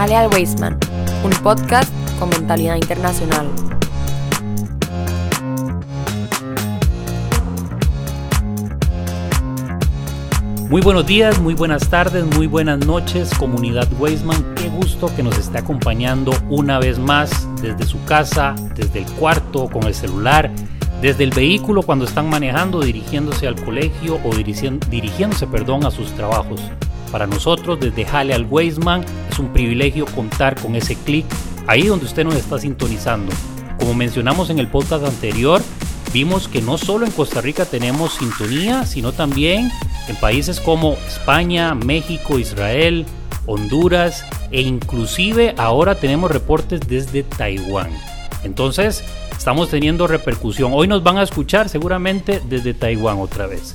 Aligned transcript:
Al 0.00 0.28
Weisman, 0.32 0.78
un 1.22 1.30
podcast 1.42 1.92
con 2.18 2.30
mentalidad 2.30 2.76
internacional. 2.76 3.46
Muy 10.70 10.80
buenos 10.80 11.06
días, 11.06 11.38
muy 11.38 11.52
buenas 11.52 11.90
tardes, 11.90 12.24
muy 12.34 12.46
buenas 12.46 12.78
noches, 12.86 13.28
comunidad 13.34 13.88
Weisman. 13.98 14.54
Qué 14.54 14.70
gusto 14.70 15.14
que 15.14 15.22
nos 15.22 15.36
esté 15.36 15.58
acompañando 15.58 16.32
una 16.48 16.78
vez 16.78 16.98
más 16.98 17.46
desde 17.60 17.84
su 17.84 18.02
casa, 18.06 18.54
desde 18.74 19.00
el 19.00 19.06
cuarto, 19.12 19.68
con 19.68 19.84
el 19.84 19.94
celular, 19.94 20.50
desde 21.02 21.24
el 21.24 21.30
vehículo 21.30 21.82
cuando 21.82 22.06
están 22.06 22.30
manejando, 22.30 22.80
dirigiéndose 22.80 23.46
al 23.46 23.62
colegio 23.62 24.18
o 24.24 24.34
dirigiéndose 24.34 25.46
perdón, 25.46 25.84
a 25.84 25.90
sus 25.90 26.10
trabajos. 26.12 26.58
Para 27.10 27.26
nosotros, 27.26 27.80
desde 27.80 28.04
Jale 28.04 28.34
al 28.34 28.46
Weisman, 28.46 29.04
es 29.30 29.38
un 29.38 29.52
privilegio 29.52 30.06
contar 30.06 30.60
con 30.60 30.76
ese 30.76 30.94
clic 30.94 31.26
ahí 31.66 31.86
donde 31.86 32.06
usted 32.06 32.24
nos 32.24 32.34
está 32.34 32.58
sintonizando. 32.58 33.32
Como 33.78 33.94
mencionamos 33.94 34.50
en 34.50 34.58
el 34.58 34.68
podcast 34.68 35.04
anterior, 35.04 35.60
vimos 36.12 36.48
que 36.48 36.62
no 36.62 36.78
solo 36.78 37.06
en 37.06 37.12
Costa 37.12 37.40
Rica 37.40 37.64
tenemos 37.64 38.14
sintonía, 38.14 38.86
sino 38.86 39.12
también 39.12 39.70
en 40.08 40.16
países 40.16 40.60
como 40.60 40.92
España, 41.06 41.74
México, 41.74 42.38
Israel, 42.38 43.06
Honduras 43.46 44.24
e 44.52 44.60
inclusive 44.60 45.54
ahora 45.56 45.94
tenemos 45.94 46.30
reportes 46.30 46.80
desde 46.86 47.22
Taiwán. 47.22 47.90
Entonces, 48.44 49.02
estamos 49.36 49.70
teniendo 49.70 50.06
repercusión. 50.06 50.72
Hoy 50.74 50.86
nos 50.88 51.02
van 51.02 51.18
a 51.18 51.22
escuchar 51.22 51.68
seguramente 51.68 52.40
desde 52.48 52.74
Taiwán 52.74 53.18
otra 53.18 53.46
vez. 53.46 53.74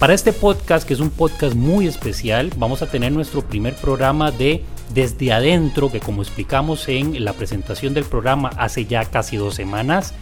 Para 0.00 0.14
este 0.14 0.32
podcast, 0.32 0.88
que 0.88 0.94
es 0.94 1.00
un 1.00 1.10
podcast 1.10 1.54
muy 1.54 1.86
especial, 1.86 2.50
vamos 2.56 2.80
a 2.80 2.86
tener 2.86 3.12
nuestro 3.12 3.42
primer 3.42 3.74
programa 3.74 4.30
de 4.30 4.64
Desde 4.94 5.30
Adentro, 5.30 5.92
que 5.92 6.00
como 6.00 6.22
explicamos 6.22 6.88
en 6.88 7.22
la 7.22 7.34
presentación 7.34 7.92
del 7.92 8.04
programa 8.04 8.48
hace 8.56 8.86
ya 8.86 9.04
casi 9.04 9.36
dos 9.36 9.56
semanas, 9.56 10.14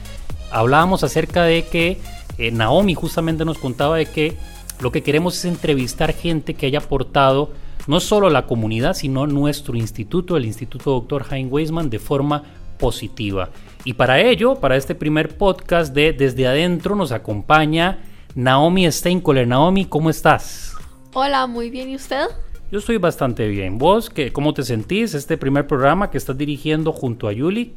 hablábamos 0.50 1.04
acerca 1.04 1.44
de 1.44 1.62
que 1.62 2.00
eh, 2.38 2.50
Naomi 2.50 2.94
justamente 2.94 3.44
nos 3.44 3.58
contaba 3.58 3.98
de 3.98 4.06
que 4.06 4.36
lo 4.80 4.90
que 4.90 5.04
queremos 5.04 5.38
es 5.38 5.44
entrevistar 5.44 6.12
gente 6.12 6.54
que 6.54 6.66
haya 6.66 6.80
aportado 6.80 7.52
no 7.86 8.00
solo 8.00 8.30
la 8.30 8.46
comunidad, 8.46 8.94
sino 8.94 9.28
nuestro 9.28 9.76
instituto, 9.76 10.36
el 10.36 10.44
Instituto 10.44 10.90
Dr. 10.90 11.24
Hein 11.30 11.50
Weisman, 11.52 11.88
de 11.88 12.00
forma 12.00 12.42
positiva. 12.80 13.50
Y 13.84 13.92
para 13.92 14.20
ello, 14.20 14.56
para 14.56 14.74
este 14.74 14.96
primer 14.96 15.36
podcast 15.36 15.94
de 15.94 16.12
Desde 16.12 16.48
Adentro, 16.48 16.96
nos 16.96 17.12
acompaña 17.12 18.00
Naomi 18.34 18.90
Steinkoller. 18.90 19.46
Naomi, 19.46 19.84
¿cómo 19.84 20.10
estás? 20.10 20.74
Hola, 21.12 21.46
muy 21.46 21.70
bien. 21.70 21.88
¿Y 21.90 21.96
usted? 21.96 22.26
Yo 22.70 22.78
estoy 22.78 22.98
bastante 22.98 23.48
bien. 23.48 23.78
¿Vos 23.78 24.10
qué, 24.10 24.32
cómo 24.32 24.52
te 24.54 24.62
sentís? 24.62 25.14
Este 25.14 25.38
primer 25.38 25.66
programa 25.66 26.10
que 26.10 26.18
estás 26.18 26.36
dirigiendo 26.36 26.92
junto 26.92 27.28
a 27.28 27.32
Yuli. 27.32 27.74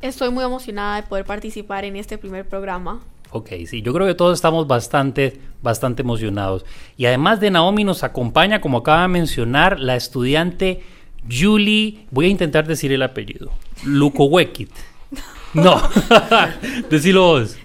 Estoy 0.00 0.30
muy 0.30 0.44
emocionada 0.44 0.96
de 0.96 1.02
poder 1.02 1.24
participar 1.24 1.84
en 1.84 1.96
este 1.96 2.18
primer 2.18 2.46
programa. 2.48 3.00
Ok, 3.30 3.50
sí, 3.66 3.82
yo 3.82 3.92
creo 3.92 4.06
que 4.06 4.14
todos 4.14 4.38
estamos 4.38 4.68
bastante, 4.68 5.40
bastante 5.62 6.02
emocionados. 6.02 6.64
Y 6.96 7.06
además 7.06 7.40
de 7.40 7.50
Naomi 7.50 7.82
nos 7.82 8.04
acompaña, 8.04 8.60
como 8.60 8.78
acaba 8.78 9.02
de 9.02 9.08
mencionar, 9.08 9.80
la 9.80 9.96
estudiante 9.96 10.82
Julie, 11.28 12.06
voy 12.10 12.26
a 12.26 12.28
intentar 12.28 12.66
decir 12.66 12.92
el 12.92 13.02
apellido, 13.02 13.50
Lukowekit. 13.84 14.70
No, 15.54 15.80
decilo 16.90 17.22
vos. 17.22 17.56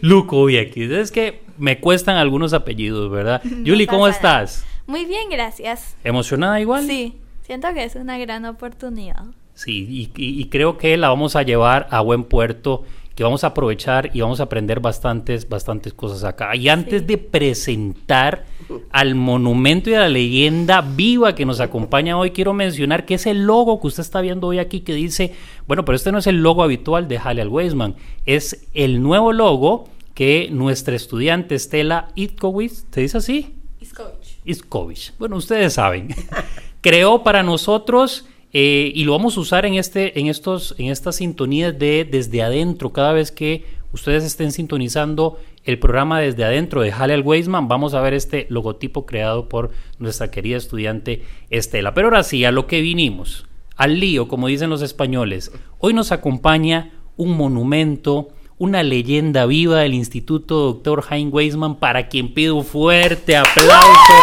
Lukowiecki. 0.00 0.92
Es 0.94 1.10
que 1.10 1.42
me 1.58 1.80
cuestan 1.80 2.16
algunos 2.16 2.52
apellidos, 2.52 3.10
¿verdad? 3.10 3.42
Julie, 3.66 3.86
¿cómo 3.86 4.08
estás? 4.08 4.64
Muy 4.86 5.04
bien, 5.04 5.28
gracias. 5.30 5.96
¿Emocionada 6.04 6.60
igual? 6.60 6.86
Sí, 6.86 7.16
siento 7.42 7.72
que 7.74 7.84
es 7.84 7.94
una 7.96 8.18
gran 8.18 8.44
oportunidad. 8.44 9.24
Sí, 9.54 10.10
y 10.16 10.46
creo 10.46 10.78
que 10.78 10.96
la 10.96 11.10
vamos 11.10 11.36
a 11.36 11.42
llevar 11.42 11.86
a 11.90 12.00
buen 12.00 12.24
puerto 12.24 12.84
que 13.14 13.24
vamos 13.24 13.44
a 13.44 13.48
aprovechar 13.48 14.10
y 14.14 14.20
vamos 14.20 14.40
a 14.40 14.44
aprender 14.44 14.80
bastantes, 14.80 15.48
bastantes 15.48 15.92
cosas 15.92 16.24
acá. 16.24 16.54
Y 16.56 16.68
antes 16.68 17.06
de 17.06 17.18
presentar 17.18 18.46
al 18.90 19.14
monumento 19.14 19.90
y 19.90 19.94
a 19.94 20.00
la 20.00 20.08
leyenda 20.08 20.80
viva 20.80 21.34
que 21.34 21.44
nos 21.44 21.60
acompaña 21.60 22.16
hoy, 22.16 22.30
quiero 22.30 22.54
mencionar 22.54 23.04
que 23.04 23.14
ese 23.14 23.34
logo 23.34 23.80
que 23.80 23.88
usted 23.88 24.02
está 24.02 24.20
viendo 24.20 24.46
hoy 24.46 24.58
aquí 24.58 24.80
que 24.80 24.94
dice, 24.94 25.34
bueno, 25.66 25.84
pero 25.84 25.96
este 25.96 26.12
no 26.12 26.18
es 26.18 26.26
el 26.26 26.42
logo 26.42 26.62
habitual 26.62 27.08
de 27.08 27.18
Halle 27.18 27.42
al 27.42 27.48
Weisman, 27.48 27.96
es 28.26 28.66
el 28.74 29.02
nuevo 29.02 29.32
logo 29.32 29.88
que 30.14 30.48
nuestra 30.50 30.94
estudiante 30.94 31.54
Estela 31.54 32.08
Itkowicz, 32.14 32.84
¿te 32.90 33.00
dice 33.00 33.18
así? 33.18 33.54
Iskovich. 33.80 34.40
Iskovich. 34.44 35.12
Bueno, 35.18 35.36
ustedes 35.36 35.74
saben. 35.74 36.14
Creó 36.80 37.22
para 37.22 37.42
nosotros 37.42 38.26
eh, 38.52 38.90
y 38.94 39.04
lo 39.04 39.12
vamos 39.12 39.36
a 39.36 39.40
usar 39.40 39.64
en, 39.64 39.74
este, 39.74 40.18
en, 40.18 40.26
estos, 40.26 40.74
en 40.78 40.90
estas 40.90 41.16
sintonías 41.16 41.78
de 41.78 42.04
desde 42.04 42.42
adentro. 42.42 42.92
Cada 42.92 43.12
vez 43.12 43.30
que 43.30 43.64
ustedes 43.92 44.24
estén 44.24 44.52
sintonizando 44.52 45.38
el 45.64 45.78
programa 45.78 46.20
desde 46.20 46.44
adentro 46.44 46.80
de 46.82 46.90
Halle 46.90 47.20
Weisman, 47.20 47.68
vamos 47.68 47.94
a 47.94 48.00
ver 48.00 48.14
este 48.14 48.46
logotipo 48.48 49.06
creado 49.06 49.48
por 49.48 49.70
nuestra 49.98 50.30
querida 50.30 50.56
estudiante 50.56 51.22
Estela. 51.50 51.94
Pero 51.94 52.08
ahora 52.08 52.22
sí, 52.22 52.44
a 52.44 52.50
lo 52.50 52.66
que 52.66 52.80
vinimos, 52.80 53.46
al 53.76 54.00
lío, 54.00 54.26
como 54.26 54.48
dicen 54.48 54.70
los 54.70 54.82
españoles. 54.82 55.52
Hoy 55.78 55.94
nos 55.94 56.12
acompaña 56.12 56.92
un 57.16 57.36
monumento, 57.36 58.28
una 58.58 58.82
leyenda 58.82 59.46
viva 59.46 59.80
del 59.80 59.94
Instituto 59.94 60.72
Dr. 60.72 61.04
Hein 61.10 61.30
Weisman, 61.32 61.76
para 61.76 62.08
quien 62.08 62.34
pido 62.34 62.56
un 62.56 62.64
fuerte 62.64 63.36
aplauso 63.36 64.14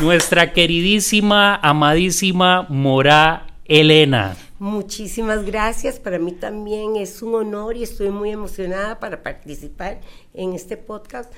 nuestra 0.00 0.52
queridísima, 0.52 1.56
amadísima 1.56 2.66
Mora 2.68 3.46
Elena. 3.64 4.36
Muchísimas 4.58 5.44
gracias, 5.44 5.98
para 5.98 6.18
mí 6.18 6.32
también 6.32 6.96
es 6.96 7.22
un 7.22 7.34
honor 7.34 7.76
y 7.76 7.82
estoy 7.82 8.10
muy 8.10 8.30
emocionada 8.30 8.98
para 8.98 9.22
participar 9.22 10.00
en 10.32 10.52
este 10.52 10.76
podcast 10.76 11.32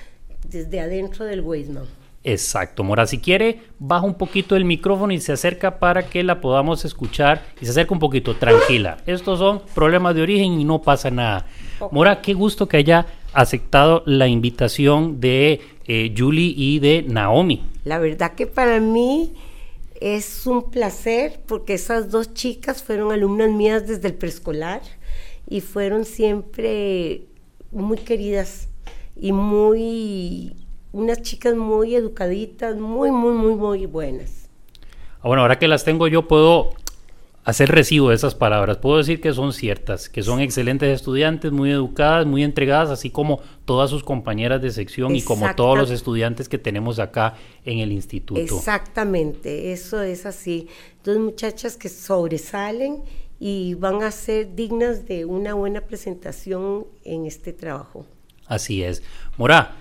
desde 0.48 0.80
adentro 0.80 1.24
del 1.24 1.40
Weisman. 1.40 1.84
Exacto, 2.24 2.82
Mora, 2.82 3.06
si 3.06 3.18
quiere, 3.18 3.60
baja 3.78 4.04
un 4.04 4.14
poquito 4.14 4.56
el 4.56 4.64
micrófono 4.64 5.12
y 5.12 5.20
se 5.20 5.32
acerca 5.32 5.78
para 5.78 6.06
que 6.08 6.24
la 6.24 6.40
podamos 6.40 6.84
escuchar 6.84 7.44
y 7.60 7.66
se 7.66 7.70
acerca 7.70 7.94
un 7.94 8.00
poquito, 8.00 8.34
tranquila. 8.34 8.96
Estos 9.06 9.38
son 9.38 9.62
problemas 9.74 10.14
de 10.14 10.22
origen 10.22 10.60
y 10.60 10.64
no 10.64 10.82
pasa 10.82 11.10
nada. 11.10 11.46
Mora, 11.92 12.20
qué 12.22 12.34
gusto 12.34 12.66
que 12.66 12.78
haya 12.78 13.06
aceptado 13.32 14.02
la 14.06 14.26
invitación 14.26 15.20
de 15.20 15.60
eh, 15.86 16.14
Julie 16.16 16.52
y 16.56 16.80
de 16.80 17.04
Naomi. 17.06 17.62
La 17.86 18.00
verdad 18.00 18.34
que 18.34 18.48
para 18.48 18.80
mí 18.80 19.32
es 20.00 20.44
un 20.48 20.72
placer 20.72 21.38
porque 21.46 21.74
esas 21.74 22.10
dos 22.10 22.34
chicas 22.34 22.82
fueron 22.82 23.12
alumnas 23.12 23.48
mías 23.50 23.86
desde 23.86 24.08
el 24.08 24.14
preescolar 24.14 24.80
y 25.48 25.60
fueron 25.60 26.04
siempre 26.04 27.22
muy 27.70 27.98
queridas 27.98 28.66
y 29.14 29.30
muy 29.30 30.56
unas 30.90 31.22
chicas 31.22 31.54
muy 31.54 31.94
educaditas, 31.94 32.74
muy, 32.74 33.12
muy, 33.12 33.34
muy, 33.34 33.54
muy 33.54 33.86
buenas. 33.86 34.50
Ah, 35.20 35.28
bueno, 35.28 35.42
ahora 35.42 35.60
que 35.60 35.68
las 35.68 35.84
tengo 35.84 36.08
yo 36.08 36.26
puedo 36.26 36.70
hacer 37.46 37.70
recibo 37.70 38.08
de 38.10 38.16
esas 38.16 38.34
palabras. 38.34 38.78
Puedo 38.78 38.98
decir 38.98 39.20
que 39.20 39.32
son 39.32 39.52
ciertas, 39.52 40.08
que 40.08 40.24
son 40.24 40.40
excelentes 40.40 40.92
estudiantes, 40.92 41.52
muy 41.52 41.70
educadas, 41.70 42.26
muy 42.26 42.42
entregadas, 42.42 42.90
así 42.90 43.08
como 43.08 43.40
todas 43.64 43.88
sus 43.88 44.02
compañeras 44.02 44.60
de 44.60 44.72
sección 44.72 45.14
y 45.14 45.22
como 45.22 45.54
todos 45.54 45.78
los 45.78 45.90
estudiantes 45.92 46.48
que 46.48 46.58
tenemos 46.58 46.98
acá 46.98 47.34
en 47.64 47.78
el 47.78 47.92
instituto. 47.92 48.40
Exactamente, 48.40 49.72
eso 49.72 50.02
es 50.02 50.26
así. 50.26 50.66
Dos 51.04 51.18
muchachas 51.18 51.76
que 51.76 51.88
sobresalen 51.88 53.04
y 53.38 53.74
van 53.74 54.02
a 54.02 54.10
ser 54.10 54.56
dignas 54.56 55.06
de 55.06 55.24
una 55.24 55.54
buena 55.54 55.82
presentación 55.82 56.88
en 57.04 57.26
este 57.26 57.52
trabajo. 57.52 58.06
Así 58.48 58.82
es. 58.82 59.04
Mora, 59.36 59.76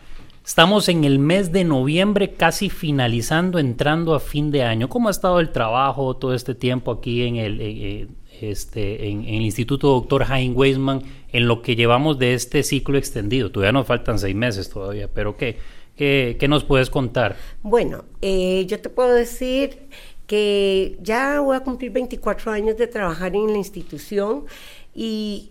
Estamos 0.46 0.90
en 0.90 1.06
el 1.06 1.18
mes 1.18 1.52
de 1.52 1.64
noviembre, 1.64 2.34
casi 2.34 2.70
finalizando, 2.70 3.58
entrando 3.58 4.14
a 4.14 4.20
fin 4.20 4.52
de 4.52 4.62
año. 4.62 4.88
¿Cómo 4.90 5.08
ha 5.08 5.12
estado 5.12 5.40
el 5.40 5.52
trabajo 5.52 6.16
todo 6.18 6.36
este 6.36 6.54
tiempo 6.54 6.92
aquí 6.92 7.24
en 7.24 7.38
el, 7.38 7.60
eh, 7.60 7.66
eh, 7.68 8.08
este, 8.42 9.10
en, 9.10 9.24
el 9.24 9.42
Instituto 9.42 9.88
Dr. 9.88 10.24
Hein 10.30 10.54
Weisman 10.56 11.02
en 11.34 11.48
lo 11.48 11.64
que 11.64 11.76
llevamos 11.76 12.20
de 12.20 12.36
este 12.36 12.62
ciclo 12.62 13.00
extendido? 13.00 13.52
Todavía 13.52 13.72
nos 13.72 13.88
faltan 13.88 14.20
seis 14.20 14.36
meses 14.36 14.70
todavía, 14.70 15.10
pero 15.12 15.36
¿qué, 15.36 15.58
qué, 15.96 16.48
nos 16.48 16.64
puedes 16.64 16.92
contar? 16.92 17.38
Bueno, 17.64 18.06
eh, 18.22 18.68
yo 18.68 18.80
te 18.80 18.90
puedo 18.90 19.16
decir 19.16 19.80
que 20.28 20.96
ya 21.02 21.40
voy 21.40 21.58
a 21.58 21.62
cumplir 21.62 21.90
24 21.90 22.52
años 22.52 22.78
de 22.78 22.86
trabajar 22.86 23.36
en 23.36 23.52
la 23.52 23.58
institución 23.58 24.46
y 24.94 25.50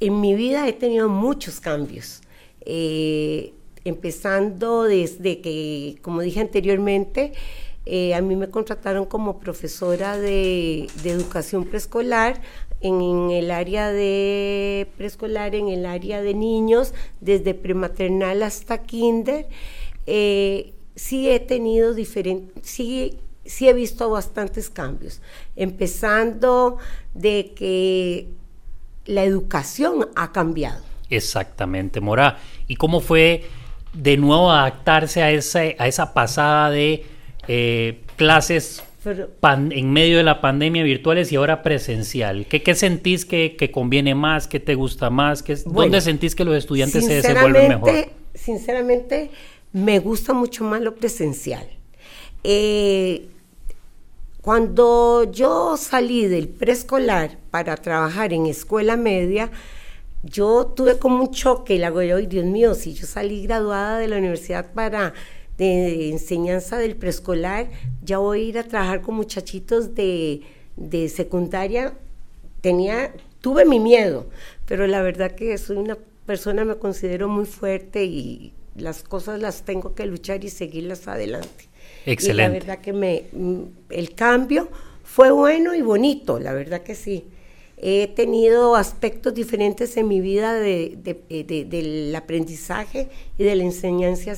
en 0.00 0.20
mi 0.20 0.34
vida 0.34 0.68
he 0.68 0.74
tenido 0.74 1.08
muchos 1.08 1.60
cambios. 1.60 2.20
Eh, 2.60 3.54
empezando 3.88 4.84
desde 4.84 5.40
que, 5.40 5.98
como 6.02 6.20
dije 6.20 6.40
anteriormente, 6.40 7.32
eh, 7.86 8.14
a 8.14 8.20
mí 8.20 8.34
me 8.34 8.50
contrataron 8.50 9.06
como 9.06 9.38
profesora 9.38 10.18
de, 10.18 10.88
educación 11.04 11.64
preescolar 11.64 12.40
en, 12.80 13.30
el 13.30 13.50
área 13.50 13.92
de 13.92 14.88
preescolar, 14.96 15.54
en 15.54 15.68
el 15.68 15.86
área 15.86 16.20
de 16.20 16.34
niños, 16.34 16.94
desde 17.20 17.54
prematernal 17.54 18.42
hasta 18.42 18.82
kinder. 18.82 19.46
Eh, 20.06 20.74
sí 20.94 21.28
he 21.28 21.40
tenido 21.40 21.94
diferentes, 21.94 22.68
sí 22.68 23.18
sí 23.46 23.68
he 23.68 23.72
visto 23.72 24.10
bastantes 24.10 24.68
cambios, 24.68 25.20
empezando 25.54 26.78
de 27.14 27.52
que 27.54 28.28
la 29.06 29.24
educación 29.24 30.08
ha 30.16 30.32
cambiado. 30.32 30.82
Exactamente, 31.08 32.00
Mora. 32.00 32.38
¿Y 32.66 32.76
cómo 32.76 33.00
fue 33.00 33.44
de 33.96 34.16
nuevo 34.16 34.50
adaptarse 34.50 35.22
a 35.22 35.30
esa, 35.30 35.60
a 35.78 35.88
esa 35.88 36.12
pasada 36.14 36.70
de 36.70 37.04
eh, 37.48 38.00
clases 38.16 38.82
en 39.70 39.92
medio 39.92 40.16
de 40.16 40.24
la 40.24 40.40
pandemia 40.40 40.82
virtuales 40.82 41.30
y 41.32 41.36
ahora 41.36 41.62
presencial? 41.62 42.46
¿Qué, 42.46 42.62
qué 42.62 42.74
sentís 42.74 43.24
que, 43.24 43.56
que, 43.56 43.70
conviene 43.70 44.14
más? 44.14 44.48
¿Qué 44.48 44.60
te 44.60 44.74
gusta 44.74 45.10
más? 45.10 45.42
¿Qué, 45.42 45.56
¿Dónde 45.64 46.00
sentís 46.00 46.34
que 46.34 46.44
los 46.44 46.56
estudiantes 46.56 47.04
se 47.04 47.14
desenvuelven 47.14 47.68
mejor? 47.68 47.92
Sinceramente, 48.34 49.30
me 49.72 49.98
gusta 49.98 50.32
mucho 50.32 50.64
más 50.64 50.80
lo 50.80 50.94
presencial. 50.94 51.66
Eh, 52.42 53.28
cuando 54.42 55.30
yo 55.32 55.76
salí 55.76 56.26
del 56.26 56.48
preescolar 56.48 57.38
para 57.50 57.76
trabajar 57.76 58.32
en 58.32 58.46
escuela 58.46 58.96
media, 58.96 59.50
yo 60.26 60.66
tuve 60.66 60.98
como 60.98 61.22
un 61.22 61.30
choque 61.30 61.74
y 61.74 61.78
la 61.78 61.90
yo, 62.04 62.18
Dios 62.18 62.44
mío, 62.44 62.74
si 62.74 62.94
yo 62.94 63.06
salí 63.06 63.42
graduada 63.42 63.98
de 63.98 64.08
la 64.08 64.18
universidad 64.18 64.72
para 64.72 65.14
de 65.58 66.10
enseñanza 66.10 66.78
del 66.78 66.96
preescolar, 66.96 67.68
ya 68.02 68.18
voy 68.18 68.40
a 68.40 68.44
ir 68.44 68.58
a 68.58 68.64
trabajar 68.64 69.00
con 69.00 69.14
muchachitos 69.14 69.94
de, 69.94 70.42
de 70.76 71.08
secundaria. 71.08 71.94
Tenía, 72.60 73.14
tuve 73.40 73.64
mi 73.64 73.80
miedo, 73.80 74.26
pero 74.66 74.86
la 74.86 75.00
verdad 75.00 75.32
que 75.32 75.56
soy 75.56 75.76
una 75.76 75.96
persona, 76.26 76.64
me 76.64 76.76
considero 76.76 77.28
muy 77.28 77.46
fuerte 77.46 78.04
y 78.04 78.52
las 78.76 79.02
cosas 79.02 79.40
las 79.40 79.62
tengo 79.62 79.94
que 79.94 80.04
luchar 80.04 80.44
y 80.44 80.50
seguirlas 80.50 81.08
adelante. 81.08 81.68
Excelente. 82.04 82.42
Y 82.42 82.46
la 82.46 82.48
verdad 82.48 82.78
que 82.82 82.92
me, 82.92 83.24
el 83.90 84.14
cambio 84.14 84.68
fue 85.04 85.30
bueno 85.30 85.74
y 85.74 85.82
bonito, 85.82 86.38
la 86.38 86.52
verdad 86.52 86.82
que 86.82 86.94
sí. 86.94 87.24
He 87.78 88.06
tenido 88.06 88.74
aspectos 88.74 89.34
diferentes 89.34 89.96
en 89.98 90.08
mi 90.08 90.20
vida 90.20 90.54
de, 90.54 90.96
de, 91.02 91.64
del 91.64 92.14
aprendizaje 92.16 93.10
y 93.36 93.44
de 93.44 93.54
la 93.54 93.64
enseñanza 93.64 94.32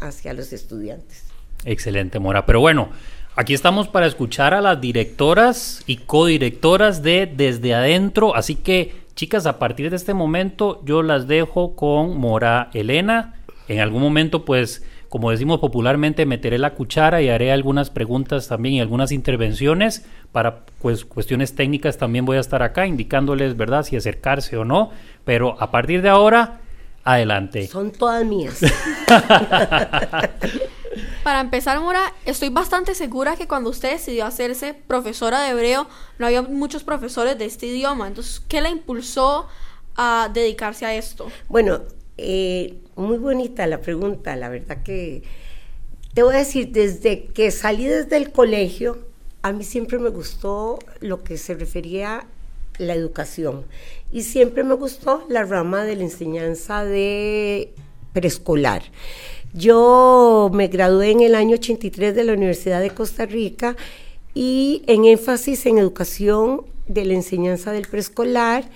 hacia 0.00 0.32
los 0.32 0.52
estudiantes. 0.52 1.24
Excelente, 1.66 2.18
Mora. 2.18 2.46
Pero 2.46 2.60
bueno, 2.60 2.88
aquí 3.36 3.52
estamos 3.52 3.88
para 3.88 4.06
escuchar 4.06 4.54
a 4.54 4.62
las 4.62 4.80
directoras 4.80 5.82
y 5.86 5.98
codirectoras 5.98 7.02
de 7.02 7.26
Desde 7.26 7.74
Adentro. 7.74 8.34
Así 8.34 8.54
que, 8.54 8.94
chicas, 9.14 9.44
a 9.44 9.58
partir 9.58 9.90
de 9.90 9.96
este 9.96 10.14
momento 10.14 10.80
yo 10.86 11.02
las 11.02 11.28
dejo 11.28 11.76
con 11.76 12.16
Mora 12.16 12.70
Elena. 12.72 13.34
En 13.68 13.80
algún 13.80 14.00
momento, 14.00 14.46
pues 14.46 14.82
como 15.10 15.30
decimos 15.32 15.58
popularmente, 15.58 16.24
meteré 16.24 16.56
la 16.56 16.74
cuchara 16.74 17.20
y 17.20 17.28
haré 17.28 17.50
algunas 17.50 17.90
preguntas 17.90 18.46
también 18.46 18.76
y 18.76 18.80
algunas 18.80 19.10
intervenciones 19.10 20.06
para 20.30 20.64
pues, 20.80 21.04
cuestiones 21.04 21.56
técnicas. 21.56 21.98
También 21.98 22.24
voy 22.24 22.36
a 22.36 22.40
estar 22.40 22.62
acá 22.62 22.86
indicándoles, 22.86 23.56
¿verdad?, 23.56 23.82
si 23.82 23.96
acercarse 23.96 24.56
o 24.56 24.64
no. 24.64 24.92
Pero 25.24 25.60
a 25.60 25.72
partir 25.72 26.00
de 26.00 26.10
ahora, 26.10 26.60
adelante. 27.02 27.66
Son 27.66 27.90
todas 27.90 28.24
mías. 28.24 28.60
Para 31.24 31.40
empezar, 31.40 31.80
Mora, 31.80 32.14
estoy 32.24 32.50
bastante 32.50 32.94
segura 32.94 33.34
que 33.34 33.48
cuando 33.48 33.70
usted 33.70 33.90
decidió 33.90 34.26
hacerse 34.26 34.74
profesora 34.74 35.40
de 35.40 35.50
hebreo, 35.50 35.88
no 36.20 36.26
había 36.26 36.42
muchos 36.42 36.84
profesores 36.84 37.36
de 37.36 37.46
este 37.46 37.66
idioma. 37.66 38.06
Entonces, 38.06 38.38
¿qué 38.46 38.60
la 38.60 38.70
impulsó 38.70 39.48
a 39.96 40.30
dedicarse 40.32 40.86
a 40.86 40.94
esto? 40.94 41.26
Bueno, 41.48 41.80
eh, 42.16 42.78
muy 43.00 43.18
bonita 43.18 43.66
la 43.66 43.80
pregunta, 43.80 44.36
la 44.36 44.48
verdad 44.48 44.82
que 44.82 45.22
te 46.14 46.22
voy 46.22 46.34
a 46.34 46.38
decir, 46.38 46.72
desde 46.72 47.26
que 47.26 47.50
salí 47.50 47.86
desde 47.86 48.16
el 48.16 48.32
colegio, 48.32 48.98
a 49.42 49.52
mí 49.52 49.64
siempre 49.64 49.98
me 49.98 50.10
gustó 50.10 50.78
lo 51.00 51.22
que 51.22 51.38
se 51.38 51.54
refería 51.54 52.18
a 52.18 52.26
la 52.78 52.94
educación 52.94 53.64
y 54.10 54.22
siempre 54.22 54.64
me 54.64 54.74
gustó 54.74 55.24
la 55.28 55.44
rama 55.44 55.84
de 55.84 55.96
la 55.96 56.02
enseñanza 56.02 56.84
de 56.84 57.72
preescolar. 58.12 58.82
Yo 59.52 60.50
me 60.52 60.68
gradué 60.68 61.10
en 61.10 61.20
el 61.20 61.34
año 61.34 61.54
83 61.54 62.14
de 62.14 62.24
la 62.24 62.32
Universidad 62.32 62.80
de 62.80 62.90
Costa 62.90 63.26
Rica 63.26 63.76
y 64.34 64.82
en 64.86 65.04
énfasis 65.04 65.66
en 65.66 65.78
educación 65.78 66.62
de 66.86 67.04
la 67.04 67.14
enseñanza 67.14 67.72
del 67.72 67.86
preescolar. 67.86 68.68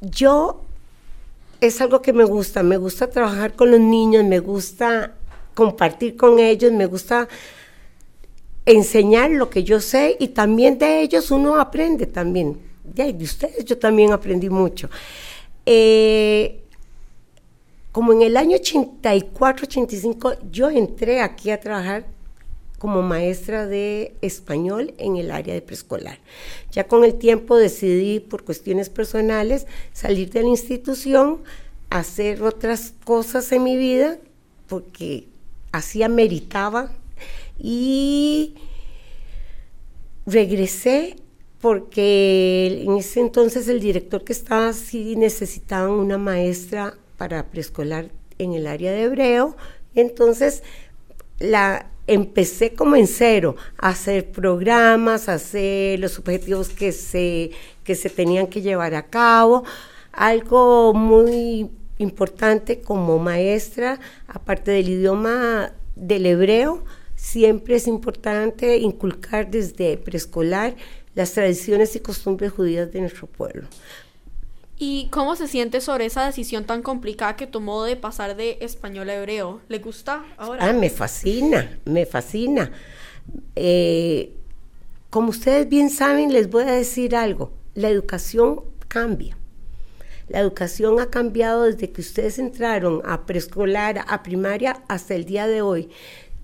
Yo 0.00 0.62
es 1.60 1.80
algo 1.80 2.02
que 2.02 2.12
me 2.12 2.24
gusta, 2.24 2.62
me 2.62 2.76
gusta 2.76 3.10
trabajar 3.10 3.54
con 3.54 3.70
los 3.70 3.80
niños, 3.80 4.24
me 4.24 4.38
gusta 4.38 5.14
compartir 5.54 6.16
con 6.16 6.38
ellos, 6.38 6.72
me 6.72 6.86
gusta 6.86 7.28
enseñar 8.64 9.30
lo 9.30 9.50
que 9.50 9.64
yo 9.64 9.80
sé 9.80 10.16
y 10.20 10.28
también 10.28 10.78
de 10.78 11.00
ellos 11.00 11.30
uno 11.30 11.58
aprende 11.60 12.06
también. 12.06 12.60
De, 12.84 13.10
ustedes 13.20 13.64
yo 13.64 13.78
también 13.78 14.12
aprendí 14.12 14.50
mucho. 14.50 14.88
Eh, 15.66 16.62
como 17.92 18.12
en 18.12 18.22
el 18.22 18.36
año 18.36 18.56
84, 18.56 19.66
85, 19.66 20.32
yo 20.50 20.70
entré 20.70 21.20
aquí 21.20 21.50
a 21.50 21.58
trabajar 21.58 22.06
como 22.78 23.02
maestra 23.02 23.66
de 23.66 24.14
español 24.22 24.94
en 24.98 25.16
el 25.16 25.30
área 25.30 25.54
de 25.54 25.62
preescolar. 25.62 26.18
Ya 26.70 26.84
con 26.84 27.04
el 27.04 27.14
tiempo 27.14 27.56
decidí, 27.56 28.20
por 28.20 28.44
cuestiones 28.44 28.88
personales, 28.88 29.66
salir 29.92 30.30
de 30.30 30.42
la 30.42 30.48
institución, 30.48 31.42
hacer 31.90 32.42
otras 32.42 32.94
cosas 33.04 33.50
en 33.52 33.64
mi 33.64 33.76
vida, 33.76 34.18
porque 34.68 35.26
así 35.72 36.06
meritaba, 36.08 36.92
y 37.58 38.54
regresé 40.26 41.16
porque 41.60 42.84
en 42.86 42.98
ese 42.98 43.20
entonces 43.20 43.66
el 43.66 43.80
director 43.80 44.22
que 44.22 44.32
estaba 44.32 44.68
así 44.68 45.16
necesitaba 45.16 45.90
una 45.90 46.18
maestra 46.18 46.96
para 47.16 47.50
preescolar 47.50 48.10
en 48.38 48.52
el 48.52 48.68
área 48.68 48.92
de 48.92 49.02
hebreo, 49.02 49.56
entonces 49.94 50.62
la 51.40 51.90
empecé 52.08 52.72
como 52.72 52.96
en 52.96 53.06
cero, 53.06 53.54
a 53.76 53.90
hacer 53.90 54.32
programas, 54.32 55.28
a 55.28 55.34
hacer 55.34 56.00
los 56.00 56.18
objetivos 56.18 56.70
que 56.70 56.90
se, 56.90 57.50
que 57.84 57.94
se 57.94 58.10
tenían 58.10 58.48
que 58.48 58.62
llevar 58.62 58.94
a 58.94 59.06
cabo. 59.06 59.64
Algo 60.10 60.94
muy 60.94 61.70
importante 61.98 62.80
como 62.80 63.18
maestra, 63.18 64.00
aparte 64.26 64.70
del 64.72 64.88
idioma 64.88 65.72
del 65.94 66.26
hebreo, 66.26 66.82
siempre 67.14 67.76
es 67.76 67.86
importante 67.86 68.78
inculcar 68.78 69.50
desde 69.50 69.98
preescolar 69.98 70.74
las 71.14 71.32
tradiciones 71.32 71.94
y 71.94 72.00
costumbres 72.00 72.52
judías 72.52 72.90
de 72.90 73.00
nuestro 73.00 73.26
pueblo. 73.26 73.68
¿Y 74.80 75.08
cómo 75.10 75.34
se 75.34 75.48
siente 75.48 75.80
sobre 75.80 76.06
esa 76.06 76.24
decisión 76.24 76.64
tan 76.64 76.82
complicada 76.82 77.34
que 77.34 77.48
tomó 77.48 77.82
de 77.82 77.96
pasar 77.96 78.36
de 78.36 78.58
español 78.60 79.10
a 79.10 79.16
hebreo? 79.16 79.60
¿Le 79.68 79.80
gusta 79.80 80.24
ahora? 80.36 80.68
Ah, 80.68 80.72
me 80.72 80.88
fascina, 80.88 81.80
me 81.84 82.06
fascina. 82.06 82.70
Eh, 83.56 84.32
como 85.10 85.30
ustedes 85.30 85.68
bien 85.68 85.90
saben, 85.90 86.32
les 86.32 86.48
voy 86.48 86.62
a 86.62 86.72
decir 86.72 87.16
algo. 87.16 87.52
La 87.74 87.88
educación 87.88 88.60
cambia. 88.86 89.36
La 90.28 90.38
educación 90.40 91.00
ha 91.00 91.06
cambiado 91.06 91.64
desde 91.64 91.90
que 91.90 92.00
ustedes 92.00 92.38
entraron 92.38 93.02
a 93.04 93.26
preescolar, 93.26 94.04
a 94.06 94.22
primaria, 94.22 94.82
hasta 94.86 95.14
el 95.16 95.24
día 95.24 95.48
de 95.48 95.60
hoy. 95.60 95.88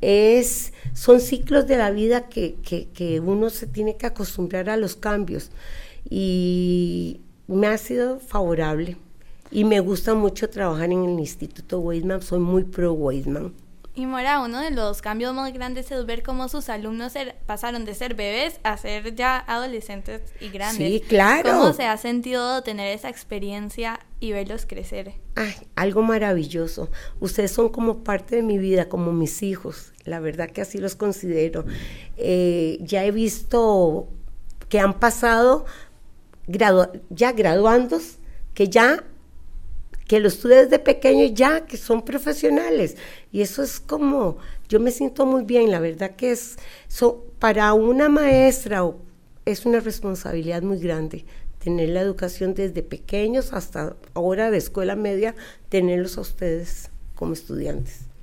Es, 0.00 0.72
son 0.92 1.20
ciclos 1.20 1.68
de 1.68 1.76
la 1.76 1.92
vida 1.92 2.28
que, 2.28 2.56
que, 2.64 2.88
que 2.88 3.20
uno 3.20 3.48
se 3.50 3.68
tiene 3.68 3.96
que 3.96 4.06
acostumbrar 4.06 4.70
a 4.70 4.76
los 4.76 4.96
cambios. 4.96 5.50
Y 6.08 7.20
me 7.46 7.66
ha 7.66 7.78
sido 7.78 8.18
favorable 8.20 8.96
y 9.50 9.64
me 9.64 9.80
gusta 9.80 10.14
mucho 10.14 10.48
trabajar 10.50 10.90
en 10.90 11.04
el 11.04 11.20
Instituto 11.20 11.78
Weisman, 11.80 12.22
soy 12.22 12.40
muy 12.40 12.64
pro 12.64 12.92
Weisman. 12.92 13.52
Y 13.96 14.06
Mora, 14.06 14.40
uno 14.40 14.60
de 14.60 14.72
los 14.72 15.00
cambios 15.02 15.32
más 15.34 15.52
grandes 15.52 15.92
es 15.92 16.04
ver 16.04 16.24
cómo 16.24 16.48
sus 16.48 16.68
alumnos 16.68 17.12
pasaron 17.46 17.84
de 17.84 17.94
ser 17.94 18.14
bebés 18.14 18.58
a 18.64 18.76
ser 18.76 19.14
ya 19.14 19.38
adolescentes 19.46 20.22
y 20.40 20.48
grandes. 20.48 20.88
Sí, 20.88 21.00
claro. 21.08 21.48
¿Cómo 21.48 21.72
se 21.72 21.84
ha 21.84 21.96
sentido 21.96 22.64
tener 22.64 22.88
esa 22.88 23.08
experiencia 23.08 24.00
y 24.18 24.32
verlos 24.32 24.66
crecer? 24.66 25.12
Ay, 25.36 25.54
algo 25.76 26.02
maravilloso. 26.02 26.90
Ustedes 27.20 27.52
son 27.52 27.68
como 27.68 28.02
parte 28.02 28.34
de 28.34 28.42
mi 28.42 28.58
vida, 28.58 28.88
como 28.88 29.12
mis 29.12 29.44
hijos. 29.44 29.92
La 30.04 30.18
verdad 30.18 30.50
que 30.50 30.62
así 30.62 30.78
los 30.78 30.96
considero. 30.96 31.64
Eh, 32.16 32.78
ya 32.80 33.04
he 33.04 33.12
visto 33.12 34.08
que 34.68 34.80
han 34.80 34.98
pasado 34.98 35.66
ya 36.46 37.32
graduandos 37.32 38.18
que 38.54 38.68
ya 38.68 39.04
que 40.06 40.20
los 40.20 40.34
estudios 40.34 40.68
de 40.68 40.78
pequeños 40.78 41.32
ya 41.34 41.64
que 41.64 41.76
son 41.76 42.04
profesionales. 42.04 42.96
Y 43.32 43.40
eso 43.40 43.62
es 43.62 43.80
como 43.80 44.36
yo 44.68 44.80
me 44.80 44.90
siento 44.90 45.26
muy 45.26 45.44
bien 45.44 45.70
la 45.70 45.80
verdad 45.80 46.16
que 46.16 46.32
es 46.32 46.56
para 47.38 47.72
una 47.74 48.08
maestra 48.08 48.82
es 49.44 49.66
una 49.66 49.80
responsabilidad 49.80 50.62
muy 50.62 50.78
grande 50.78 51.24
tener 51.58 51.90
la 51.90 52.00
educación 52.00 52.54
desde 52.54 52.82
pequeños 52.82 53.52
hasta 53.52 53.96
ahora 54.14 54.50
de 54.50 54.58
escuela 54.58 54.96
media 54.96 55.34
tenerlos 55.68 56.18
a 56.18 56.22
ustedes 56.22 56.90
como 57.14 57.32
estudiantes 57.32 58.13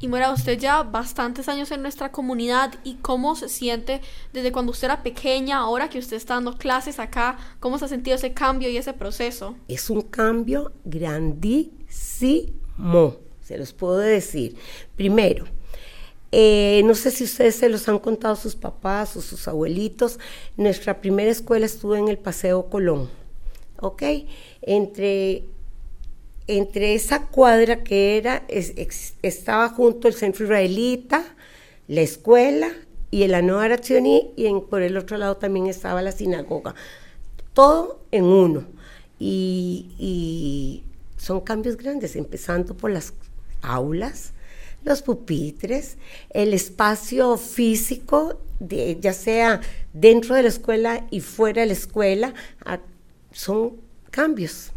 Y 0.00 0.06
Mora, 0.06 0.30
usted 0.32 0.56
ya 0.58 0.84
bastantes 0.84 1.48
años 1.48 1.72
en 1.72 1.82
nuestra 1.82 2.12
comunidad 2.12 2.74
y 2.84 2.94
cómo 2.96 3.34
se 3.34 3.48
siente 3.48 4.00
desde 4.32 4.52
cuando 4.52 4.70
usted 4.70 4.84
era 4.84 5.02
pequeña, 5.02 5.58
ahora 5.58 5.90
que 5.90 5.98
usted 5.98 6.16
está 6.16 6.34
dando 6.34 6.56
clases 6.56 7.00
acá, 7.00 7.36
cómo 7.58 7.78
se 7.78 7.86
ha 7.86 7.88
sentido 7.88 8.14
ese 8.14 8.32
cambio 8.32 8.70
y 8.70 8.76
ese 8.76 8.92
proceso. 8.92 9.56
Es 9.66 9.90
un 9.90 10.02
cambio 10.02 10.72
grandísimo, 10.84 11.78
se 13.42 13.58
los 13.58 13.72
puedo 13.72 13.98
decir. 13.98 14.56
Primero, 14.94 15.46
eh, 16.30 16.82
no 16.84 16.94
sé 16.94 17.10
si 17.10 17.24
ustedes 17.24 17.56
se 17.56 17.68
los 17.68 17.88
han 17.88 17.98
contado 17.98 18.36
sus 18.36 18.54
papás 18.54 19.16
o 19.16 19.20
sus 19.20 19.48
abuelitos, 19.48 20.20
nuestra 20.56 21.00
primera 21.00 21.32
escuela 21.32 21.66
estuvo 21.66 21.96
en 21.96 22.06
el 22.06 22.18
Paseo 22.18 22.70
Colón, 22.70 23.10
¿ok? 23.80 24.02
Entre 24.62 25.44
entre 26.48 26.94
esa 26.94 27.26
cuadra 27.26 27.84
que 27.84 28.16
era, 28.16 28.42
estaba 28.48 29.68
junto 29.68 30.08
el 30.08 30.14
centro 30.14 30.46
israelita, 30.46 31.22
la 31.86 32.00
escuela 32.00 32.70
y 33.10 33.22
el 33.22 33.34
Anoar 33.34 33.72
Arazioni, 33.72 34.30
y 34.34 34.50
por 34.70 34.82
el 34.82 34.96
otro 34.96 35.18
lado 35.18 35.36
también 35.36 35.66
estaba 35.66 36.00
la 36.02 36.10
sinagoga. 36.10 36.74
Todo 37.52 38.00
en 38.10 38.24
uno. 38.24 38.64
Y, 39.18 40.82
son 41.18 41.40
cambios 41.40 41.76
grandes, 41.76 42.16
empezando 42.16 42.74
por 42.76 42.92
las 42.92 43.12
aulas, 43.60 44.32
los 44.84 45.02
pupitres, 45.02 45.98
el 46.30 46.54
espacio 46.54 47.36
físico, 47.36 48.40
ya 48.60 49.12
sea 49.12 49.60
dentro 49.92 50.36
de 50.36 50.44
la 50.44 50.48
escuela 50.48 51.06
y 51.10 51.20
fuera 51.20 51.62
de 51.62 51.66
la 51.66 51.72
escuela, 51.72 52.34
son 53.32 53.72
cambios. 54.10 54.70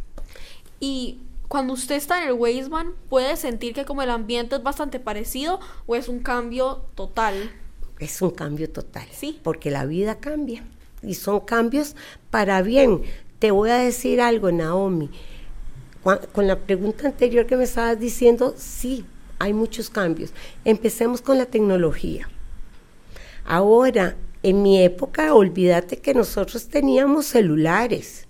Y 0.80 1.20
cuando 1.52 1.74
usted 1.74 1.96
está 1.96 2.24
en 2.24 2.30
el 2.30 2.36
Weisman, 2.36 2.94
¿puede 3.10 3.36
sentir 3.36 3.74
que 3.74 3.84
como 3.84 4.02
el 4.02 4.10
ambiente 4.10 4.56
es 4.56 4.64
bastante 4.64 5.02
parecido 5.02 5.60
o 5.86 5.98
es 5.98 6.08
un 6.08 6.20
cambio 6.20 6.86
total? 6.96 7.52
Es 8.00 8.22
un 8.22 8.30
cambio 8.32 8.70
total. 8.70 9.06
Sí. 9.12 9.38
Porque 9.44 9.70
la 9.70 9.86
vida 9.86 10.16
cambia. 10.16 10.64
Y 11.04 11.16
son 11.16 11.42
cambios 11.42 11.98
para 12.30 12.62
bien. 12.62 13.02
Te 13.40 13.52
voy 13.52 13.70
a 13.70 13.76
decir 13.76 14.22
algo, 14.22 14.50
Naomi. 14.50 15.10
Con 16.32 16.48
la 16.48 16.58
pregunta 16.58 17.08
anterior 17.08 17.46
que 17.46 17.58
me 17.58 17.66
estabas 17.66 18.00
diciendo, 18.00 18.56
sí, 18.56 19.06
hay 19.38 19.52
muchos 19.52 19.90
cambios. 19.90 20.32
Empecemos 20.64 21.22
con 21.22 21.38
la 21.38 21.48
tecnología. 21.48 22.30
Ahora, 23.44 24.16
en 24.42 24.62
mi 24.62 24.82
época, 24.82 25.34
olvídate 25.34 25.98
que 25.98 26.14
nosotros 26.14 26.70
teníamos 26.70 27.26
celulares 27.26 28.26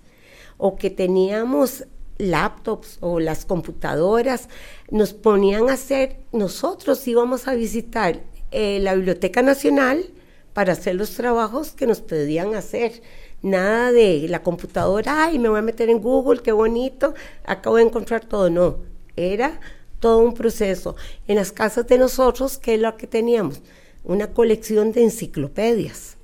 o 0.58 0.74
que 0.74 0.90
teníamos 0.90 1.84
laptops 2.22 2.98
o 3.00 3.20
las 3.20 3.44
computadoras, 3.44 4.48
nos 4.90 5.12
ponían 5.12 5.68
a 5.68 5.74
hacer, 5.74 6.16
nosotros 6.32 7.06
íbamos 7.06 7.48
a 7.48 7.54
visitar 7.54 8.20
eh, 8.50 8.78
la 8.80 8.94
Biblioteca 8.94 9.42
Nacional 9.42 10.06
para 10.54 10.74
hacer 10.74 10.94
los 10.94 11.14
trabajos 11.14 11.72
que 11.72 11.86
nos 11.86 12.00
pedían 12.00 12.54
hacer. 12.54 13.02
Nada 13.42 13.90
de 13.90 14.26
la 14.28 14.42
computadora, 14.42 15.24
ay, 15.24 15.38
me 15.40 15.48
voy 15.48 15.58
a 15.58 15.62
meter 15.62 15.90
en 15.90 16.00
Google, 16.00 16.42
qué 16.42 16.52
bonito, 16.52 17.14
acabo 17.44 17.76
de 17.76 17.82
encontrar 17.82 18.24
todo. 18.24 18.48
No, 18.50 18.78
era 19.16 19.58
todo 19.98 20.18
un 20.18 20.34
proceso. 20.34 20.94
En 21.26 21.36
las 21.36 21.50
casas 21.50 21.88
de 21.88 21.98
nosotros, 21.98 22.56
¿qué 22.56 22.74
es 22.74 22.80
lo 22.80 22.96
que 22.96 23.08
teníamos? 23.08 23.60
Una 24.04 24.28
colección 24.28 24.92
de 24.92 25.02
enciclopedias, 25.02 26.16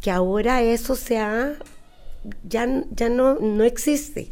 que 0.00 0.12
ahora 0.12 0.62
eso 0.62 0.94
se 0.94 1.18
ha, 1.18 1.54
ya, 2.48 2.84
ya 2.92 3.08
no, 3.08 3.40
no 3.40 3.64
existe 3.64 4.30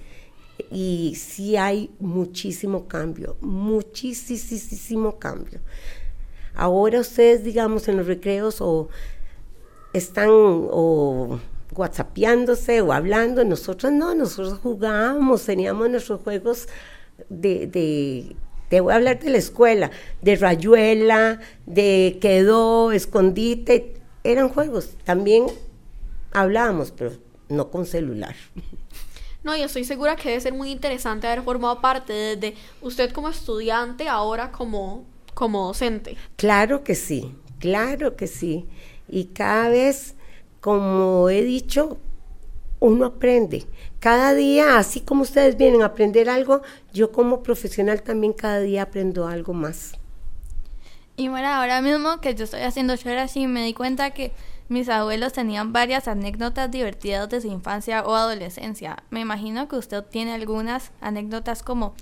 y 0.70 1.14
sí 1.16 1.56
hay 1.56 1.90
muchísimo 1.98 2.86
cambio, 2.86 3.36
muchísimo 3.40 5.18
cambio. 5.18 5.60
Ahora 6.54 7.00
ustedes, 7.00 7.44
digamos, 7.44 7.88
en 7.88 7.96
los 7.96 8.06
recreos 8.06 8.60
o 8.60 8.88
están 9.92 10.28
o 10.30 11.40
whatsappeándose 11.74 12.80
o 12.82 12.92
hablando, 12.92 13.44
nosotros 13.44 13.92
no, 13.92 14.14
nosotros 14.14 14.58
jugábamos, 14.62 15.44
teníamos 15.44 15.88
nuestros 15.88 16.20
juegos 16.20 16.68
de, 17.28 17.66
de, 17.66 18.36
te 18.68 18.80
voy 18.80 18.92
a 18.92 18.96
hablar 18.96 19.20
de 19.20 19.30
la 19.30 19.38
escuela, 19.38 19.90
de 20.20 20.36
rayuela, 20.36 21.40
de 21.66 22.18
quedó, 22.20 22.92
escondite, 22.92 23.94
eran 24.24 24.50
juegos, 24.50 24.90
también 25.04 25.46
hablábamos, 26.32 26.90
pero 26.90 27.12
no 27.48 27.70
con 27.70 27.86
celular. 27.86 28.34
No, 29.44 29.56
y 29.56 29.62
estoy 29.62 29.84
segura 29.84 30.16
que 30.16 30.28
debe 30.28 30.40
ser 30.40 30.52
muy 30.52 30.70
interesante 30.70 31.26
haber 31.26 31.42
formado 31.42 31.80
parte 31.80 32.12
desde 32.12 32.54
usted 32.80 33.12
como 33.12 33.28
estudiante, 33.28 34.08
ahora 34.08 34.52
como, 34.52 35.04
como 35.34 35.66
docente. 35.66 36.16
Claro 36.36 36.84
que 36.84 36.94
sí, 36.94 37.34
claro 37.58 38.14
que 38.16 38.28
sí. 38.28 38.66
Y 39.08 39.26
cada 39.26 39.68
vez, 39.68 40.14
como 40.60 41.28
he 41.28 41.42
dicho, 41.42 41.98
uno 42.78 43.06
aprende. 43.06 43.64
Cada 43.98 44.34
día, 44.34 44.78
así 44.78 45.00
como 45.00 45.22
ustedes 45.22 45.56
vienen 45.56 45.82
a 45.82 45.86
aprender 45.86 46.28
algo, 46.28 46.62
yo 46.92 47.12
como 47.12 47.42
profesional 47.42 48.02
también 48.02 48.32
cada 48.32 48.60
día 48.60 48.82
aprendo 48.82 49.26
algo 49.26 49.52
más. 49.52 49.92
Y 51.16 51.28
bueno, 51.28 51.48
ahora 51.48 51.80
mismo 51.80 52.20
que 52.20 52.34
yo 52.34 52.44
estoy 52.44 52.62
haciendo 52.62 52.96
show 52.96 53.12
así, 53.18 53.46
me 53.46 53.64
di 53.64 53.74
cuenta 53.74 54.10
que 54.10 54.32
mis 54.72 54.88
abuelos 54.88 55.32
tenían 55.32 55.72
varias 55.72 56.08
anécdotas 56.08 56.70
divertidas 56.70 57.28
de 57.28 57.40
su 57.40 57.48
infancia 57.48 58.02
o 58.04 58.14
adolescencia. 58.14 59.04
Me 59.10 59.20
imagino 59.20 59.68
que 59.68 59.76
usted 59.76 60.02
tiene 60.02 60.32
algunas 60.32 60.92
anécdotas 61.00 61.62
como 61.62 61.94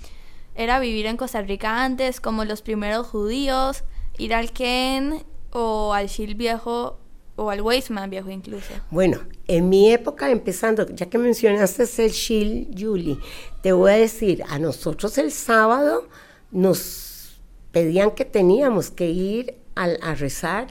era 0.55 0.79
vivir 0.79 1.05
en 1.05 1.17
Costa 1.17 1.41
Rica 1.41 1.83
antes, 1.83 2.19
como 2.19 2.45
los 2.45 2.61
primeros 2.61 3.07
judíos, 3.07 3.83
ir 4.17 4.33
al 4.33 4.51
Ken 4.51 5.23
o 5.51 5.93
al 5.93 6.07
Shil 6.07 6.35
viejo 6.35 6.97
o 7.35 7.49
al 7.49 7.61
Weisman 7.61 8.09
viejo 8.09 8.29
incluso. 8.29 8.73
Bueno, 8.89 9.19
en 9.47 9.69
mi 9.69 9.91
época, 9.91 10.29
empezando, 10.29 10.85
ya 10.89 11.07
que 11.07 11.17
mencionaste 11.17 11.83
el 12.05 12.11
Shil, 12.11 12.75
Julie, 12.77 13.17
te 13.61 13.71
voy 13.71 13.91
a 13.91 13.95
decir, 13.95 14.43
a 14.49 14.59
nosotros 14.59 15.17
el 15.17 15.31
sábado 15.31 16.07
nos 16.51 17.39
pedían 17.71 18.11
que 18.11 18.25
teníamos 18.25 18.91
que 18.91 19.09
ir 19.09 19.57
a 19.75 20.13
rezar 20.15 20.67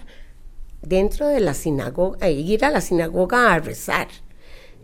dentro 0.83 1.29
de 1.29 1.41
la 1.41 1.55
sinagoga, 1.55 2.27
eh, 2.27 2.33
ir 2.33 2.65
a 2.65 2.71
la 2.71 2.81
sinagoga 2.81 3.53
a 3.53 3.59
rezar. 3.59 4.09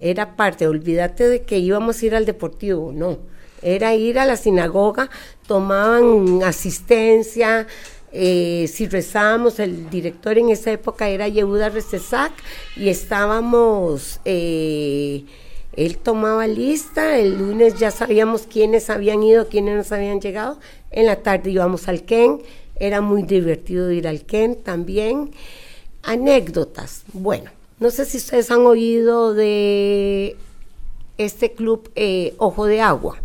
Era 0.00 0.36
parte, 0.36 0.66
olvídate 0.66 1.28
de 1.28 1.42
que 1.42 1.58
íbamos 1.58 2.02
a 2.02 2.06
ir 2.06 2.14
al 2.14 2.26
deportivo, 2.26 2.92
no. 2.92 3.18
Era 3.62 3.94
ir 3.94 4.18
a 4.18 4.26
la 4.26 4.36
sinagoga, 4.36 5.08
tomaban 5.46 6.42
asistencia, 6.42 7.66
eh, 8.12 8.66
si 8.68 8.86
rezábamos, 8.86 9.58
el 9.58 9.90
director 9.90 10.38
en 10.38 10.50
esa 10.50 10.72
época 10.72 11.08
era 11.08 11.28
Yehuda 11.28 11.70
Rezesak 11.70 12.32
y 12.76 12.88
estábamos, 12.88 14.20
eh, 14.24 15.24
él 15.74 15.98
tomaba 15.98 16.46
lista, 16.46 17.18
el 17.18 17.36
lunes 17.36 17.78
ya 17.78 17.90
sabíamos 17.90 18.42
quiénes 18.42 18.88
habían 18.88 19.22
ido, 19.22 19.48
quiénes 19.48 19.76
nos 19.76 19.92
habían 19.92 20.20
llegado, 20.20 20.58
en 20.90 21.06
la 21.06 21.16
tarde 21.16 21.50
íbamos 21.50 21.88
al 21.88 22.04
Ken, 22.04 22.40
era 22.76 23.00
muy 23.00 23.22
divertido 23.22 23.90
ir 23.90 24.06
al 24.06 24.24
Ken 24.24 24.56
también. 24.56 25.32
Anécdotas. 26.06 27.04
Bueno, 27.12 27.50
no 27.78 27.90
sé 27.90 28.04
si 28.04 28.16
ustedes 28.16 28.50
han 28.50 28.64
oído 28.64 29.34
de 29.34 30.36
este 31.18 31.52
club 31.52 31.90
eh, 31.96 32.34
Ojo 32.38 32.66
de 32.66 32.80
Agua. 32.80 33.18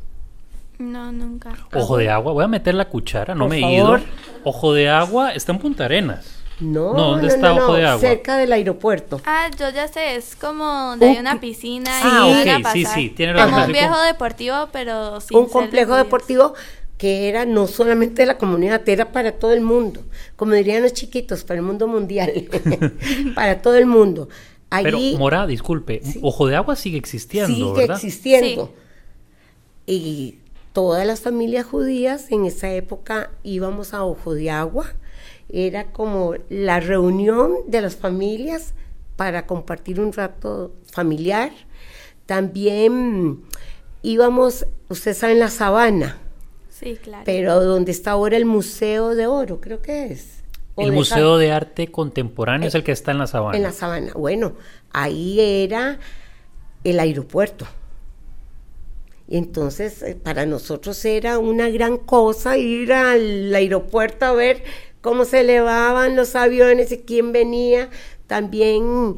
No, 0.79 1.11
nunca. 1.11 1.53
Ojo 1.73 1.97
de 1.97 2.09
Agua, 2.09 2.33
voy 2.33 2.43
a 2.43 2.47
meter 2.47 2.73
la 2.73 2.85
cuchara, 2.85 3.35
no 3.35 3.47
me 3.47 3.57
he 3.57 3.75
ido. 3.75 3.99
Ojo 4.43 4.73
de 4.73 4.89
Agua 4.89 5.31
está 5.31 5.51
en 5.51 5.59
Punta 5.59 5.85
Arenas. 5.85 6.39
No, 6.59 6.93
no, 6.93 7.11
¿dónde 7.11 7.27
está 7.27 7.53
Ojo 7.53 7.75
de 7.75 7.85
Agua? 7.85 8.01
Cerca 8.01 8.37
del 8.37 8.51
aeropuerto. 8.51 9.21
Ah, 9.25 9.49
yo 9.57 9.69
ya 9.69 9.87
sé, 9.87 10.15
es 10.15 10.35
como 10.35 10.65
donde 10.65 11.09
hay 11.09 11.17
una 11.17 11.39
piscina 11.39 11.91
y 12.01 12.49
ah, 12.49 12.71
sí, 12.73 12.85
sí, 12.85 13.09
tiene 13.09 13.33
Como 13.33 13.65
un 13.65 13.71
viejo 13.71 13.99
deportivo, 14.01 14.69
pero 14.71 15.21
sin 15.21 15.37
Un 15.37 15.47
complejo 15.47 15.95
deportivo 15.95 16.53
que 17.01 17.27
era 17.27 17.45
no 17.45 17.65
solamente 17.65 18.21
de 18.21 18.27
la 18.27 18.37
comunidad, 18.37 18.87
era 18.87 19.11
para 19.11 19.31
todo 19.31 19.53
el 19.53 19.61
mundo, 19.61 20.03
como 20.35 20.53
dirían 20.53 20.83
los 20.83 20.93
chiquitos, 20.93 21.43
para 21.43 21.59
el 21.59 21.65
mundo 21.65 21.87
mundial, 21.87 22.31
para 23.35 23.59
todo 23.63 23.75
el 23.75 23.87
mundo. 23.87 24.29
Pero, 24.69 24.99
Mora, 25.17 25.47
disculpe, 25.47 26.03
Ojo 26.21 26.45
de 26.45 26.55
Agua 26.57 26.75
sigue 26.75 26.99
existiendo, 26.99 27.73
sigue 27.75 27.91
existiendo. 27.91 28.71
Y 29.87 30.37
todas 30.73 31.07
las 31.07 31.21
familias 31.21 31.65
judías 31.65 32.31
en 32.31 32.45
esa 32.45 32.71
época 32.71 33.31
íbamos 33.41 33.95
a 33.95 34.03
Ojo 34.05 34.35
de 34.35 34.51
Agua, 34.51 34.85
era 35.49 35.91
como 35.93 36.35
la 36.49 36.81
reunión 36.81 37.53
de 37.65 37.81
las 37.81 37.95
familias 37.95 38.75
para 39.15 39.47
compartir 39.47 39.99
un 39.99 40.13
rato 40.13 40.75
familiar. 40.91 41.49
También 42.27 43.41
íbamos, 44.03 44.67
ustedes 44.87 45.17
saben, 45.17 45.39
la 45.39 45.49
sabana 45.49 46.21
Sí, 46.81 46.97
claro. 47.01 47.23
Pero 47.25 47.63
donde 47.63 47.91
está 47.91 48.11
ahora 48.11 48.37
el 48.37 48.45
Museo 48.45 49.15
de 49.15 49.27
Oro, 49.27 49.61
creo 49.61 49.81
que 49.81 50.05
es. 50.05 50.41
El 50.77 50.91
Museo 50.91 51.37
de 51.37 51.51
Arte 51.51 51.91
Contemporáneo 51.91 52.67
es 52.67 52.75
el 52.75 52.83
que 52.83 52.91
está 52.91 53.11
en 53.11 53.19
la 53.19 53.27
sabana. 53.27 53.57
En 53.57 53.63
la 53.63 53.71
sabana. 53.71 54.13
Bueno, 54.13 54.53
ahí 54.91 55.39
era 55.39 55.99
el 56.83 56.99
aeropuerto. 56.99 57.67
Y 59.27 59.37
entonces 59.37 60.01
eh, 60.01 60.15
para 60.15 60.45
nosotros 60.45 61.03
era 61.05 61.39
una 61.39 61.69
gran 61.69 61.97
cosa 61.97 62.57
ir 62.57 62.91
al 62.93 63.53
aeropuerto 63.53 64.25
a 64.25 64.33
ver 64.33 64.63
cómo 65.01 65.25
se 65.25 65.41
elevaban 65.41 66.15
los 66.15 66.35
aviones 66.35 66.91
y 66.91 66.99
quién 66.99 67.31
venía. 67.31 67.89
También 68.27 69.17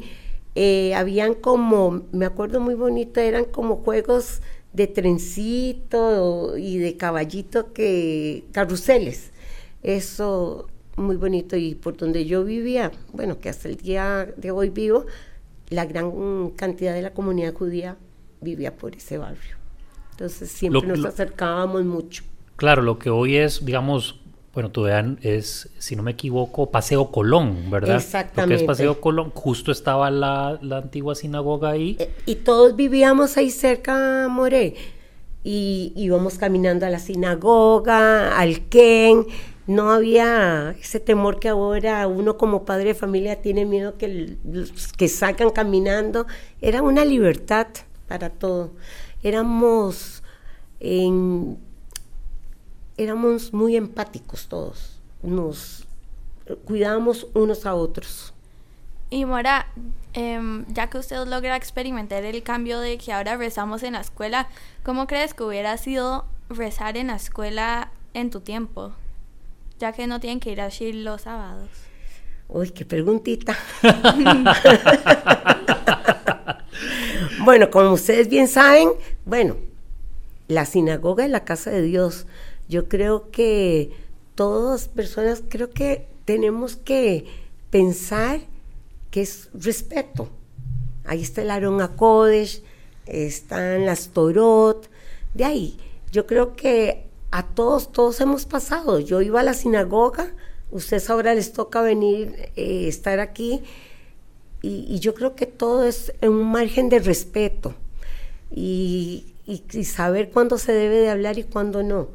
eh, 0.54 0.94
habían 0.94 1.34
como, 1.34 2.02
me 2.12 2.26
acuerdo 2.26 2.60
muy 2.60 2.74
bonito, 2.74 3.20
eran 3.20 3.44
como 3.44 3.76
juegos 3.76 4.40
de 4.74 4.86
trencito 4.88 6.56
y 6.58 6.78
de 6.78 6.96
caballito 6.96 7.72
que 7.72 8.44
carruseles. 8.52 9.30
Eso 9.82 10.68
muy 10.96 11.16
bonito 11.16 11.56
y 11.56 11.74
por 11.74 11.96
donde 11.96 12.24
yo 12.26 12.44
vivía, 12.44 12.92
bueno, 13.12 13.40
que 13.40 13.48
hasta 13.48 13.68
el 13.68 13.76
día 13.76 14.28
de 14.36 14.50
hoy 14.50 14.70
vivo, 14.70 15.06
la 15.70 15.86
gran 15.86 16.50
cantidad 16.50 16.94
de 16.94 17.02
la 17.02 17.12
comunidad 17.14 17.54
judía 17.54 17.96
vivía 18.40 18.76
por 18.76 18.94
ese 18.94 19.18
barrio. 19.18 19.56
Entonces 20.12 20.50
siempre 20.50 20.82
Lo- 20.86 20.96
nos 20.96 21.04
acercábamos 21.06 21.84
mucho. 21.84 22.24
Claro, 22.56 22.82
lo 22.82 22.98
que 22.98 23.10
hoy 23.10 23.36
es, 23.36 23.64
digamos, 23.64 24.20
bueno, 24.54 24.70
todavía 24.70 25.16
es, 25.22 25.68
si 25.78 25.96
no 25.96 26.02
me 26.02 26.12
equivoco, 26.12 26.70
Paseo 26.70 27.10
Colón, 27.10 27.70
¿verdad? 27.70 27.96
Exactamente. 27.96 28.62
es 28.62 28.62
Paseo 28.62 29.00
Colón, 29.00 29.30
justo 29.34 29.72
estaba 29.72 30.10
la, 30.10 30.58
la 30.62 30.78
antigua 30.78 31.14
sinagoga 31.14 31.70
ahí. 31.70 31.96
Eh, 31.98 32.10
Y 32.26 32.36
todos 32.36 32.76
vivíamos 32.76 33.36
ahí 33.36 33.50
cerca, 33.50 34.28
More. 34.30 34.74
Y 35.42 35.92
íbamos 35.96 36.38
caminando 36.38 36.86
a 36.86 36.90
la 36.90 36.98
sinagoga, 37.00 38.38
al 38.38 38.68
Ken. 38.68 39.26
No 39.66 39.90
había 39.90 40.74
ese 40.80 41.00
temor 41.00 41.38
que 41.40 41.48
ahora 41.48 42.06
uno 42.06 42.36
como 42.36 42.64
padre 42.64 42.88
de 42.88 42.94
familia 42.94 43.42
tiene 43.42 43.64
miedo 43.64 43.96
que 43.98 44.36
que 44.96 45.08
sacan 45.08 45.50
caminando. 45.50 46.26
Era 46.60 46.82
una 46.82 47.04
libertad 47.04 47.66
para 48.06 48.30
todo. 48.30 48.72
Éramos 49.22 50.22
en- 50.80 51.58
éramos 52.96 53.52
muy 53.52 53.76
empáticos 53.76 54.48
todos. 54.48 54.98
Nos 55.22 55.86
cuidábamos 56.64 57.26
unos 57.34 57.66
a 57.66 57.74
otros. 57.74 58.32
Y 59.10 59.24
Mora, 59.24 59.66
em, 60.12 60.64
ya 60.68 60.88
que 60.88 60.98
usted 60.98 61.26
logra 61.26 61.56
experimentar 61.56 62.24
el 62.24 62.42
cambio 62.42 62.80
de 62.80 62.98
que 62.98 63.12
ahora 63.12 63.36
rezamos 63.36 63.82
en 63.82 63.92
la 63.92 64.00
escuela, 64.00 64.48
¿cómo 64.82 65.06
crees 65.06 65.34
que 65.34 65.44
hubiera 65.44 65.76
sido 65.76 66.24
rezar 66.48 66.96
en 66.96 67.08
la 67.08 67.16
escuela 67.16 67.92
en 68.12 68.30
tu 68.30 68.40
tiempo? 68.40 68.92
Ya 69.78 69.92
que 69.92 70.06
no 70.06 70.20
tienen 70.20 70.40
que 70.40 70.50
ir 70.50 70.60
a 70.60 70.68
Shil 70.68 71.04
los 71.04 71.22
sábados. 71.22 71.68
Uy, 72.48 72.70
qué 72.70 72.84
preguntita. 72.84 73.56
bueno, 77.44 77.70
como 77.70 77.92
ustedes 77.92 78.28
bien 78.28 78.48
saben, 78.48 78.90
bueno, 79.24 79.56
la 80.48 80.66
sinagoga 80.66 81.24
es 81.24 81.30
la 81.30 81.44
casa 81.44 81.70
de 81.70 81.82
Dios. 81.82 82.26
Yo 82.68 82.88
creo 82.88 83.30
que 83.30 83.90
todas 84.34 84.88
personas, 84.88 85.42
creo 85.48 85.70
que 85.70 86.06
tenemos 86.24 86.76
que 86.76 87.26
pensar 87.70 88.40
que 89.10 89.22
es 89.22 89.50
respeto. 89.52 90.28
Ahí 91.04 91.22
está 91.22 91.42
el 91.42 91.50
Aarón 91.50 91.80
Akodesh, 91.82 92.62
están 93.06 93.84
las 93.84 94.08
Torot. 94.08 94.88
De 95.34 95.44
ahí, 95.44 95.76
yo 96.10 96.26
creo 96.26 96.56
que 96.56 97.04
a 97.30 97.46
todos, 97.46 97.92
todos 97.92 98.20
hemos 98.20 98.46
pasado. 98.46 99.00
Yo 99.00 99.20
iba 99.20 99.40
a 99.40 99.44
la 99.44 99.54
sinagoga, 99.54 100.32
ustedes 100.70 101.10
ahora 101.10 101.34
les 101.34 101.52
toca 101.52 101.82
venir, 101.82 102.50
eh, 102.56 102.88
estar 102.88 103.20
aquí. 103.20 103.62
Y, 104.62 104.98
yo 104.98 105.14
creo 105.14 105.34
que 105.34 105.44
todo 105.44 105.84
es 105.84 106.14
en 106.22 106.30
un 106.30 106.50
margen 106.50 106.88
de 106.88 106.98
respeto 106.98 107.74
y 108.50 109.34
saber 109.84 110.30
cuándo 110.30 110.56
se 110.56 110.72
debe 110.72 110.96
de 110.96 111.10
hablar 111.10 111.38
y 111.38 111.44
cuándo 111.44 111.82
no. 111.82 112.08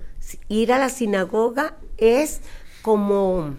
Ir 0.47 0.73
a 0.73 0.79
la 0.79 0.89
sinagoga 0.89 1.77
es 1.97 2.41
como 2.81 3.55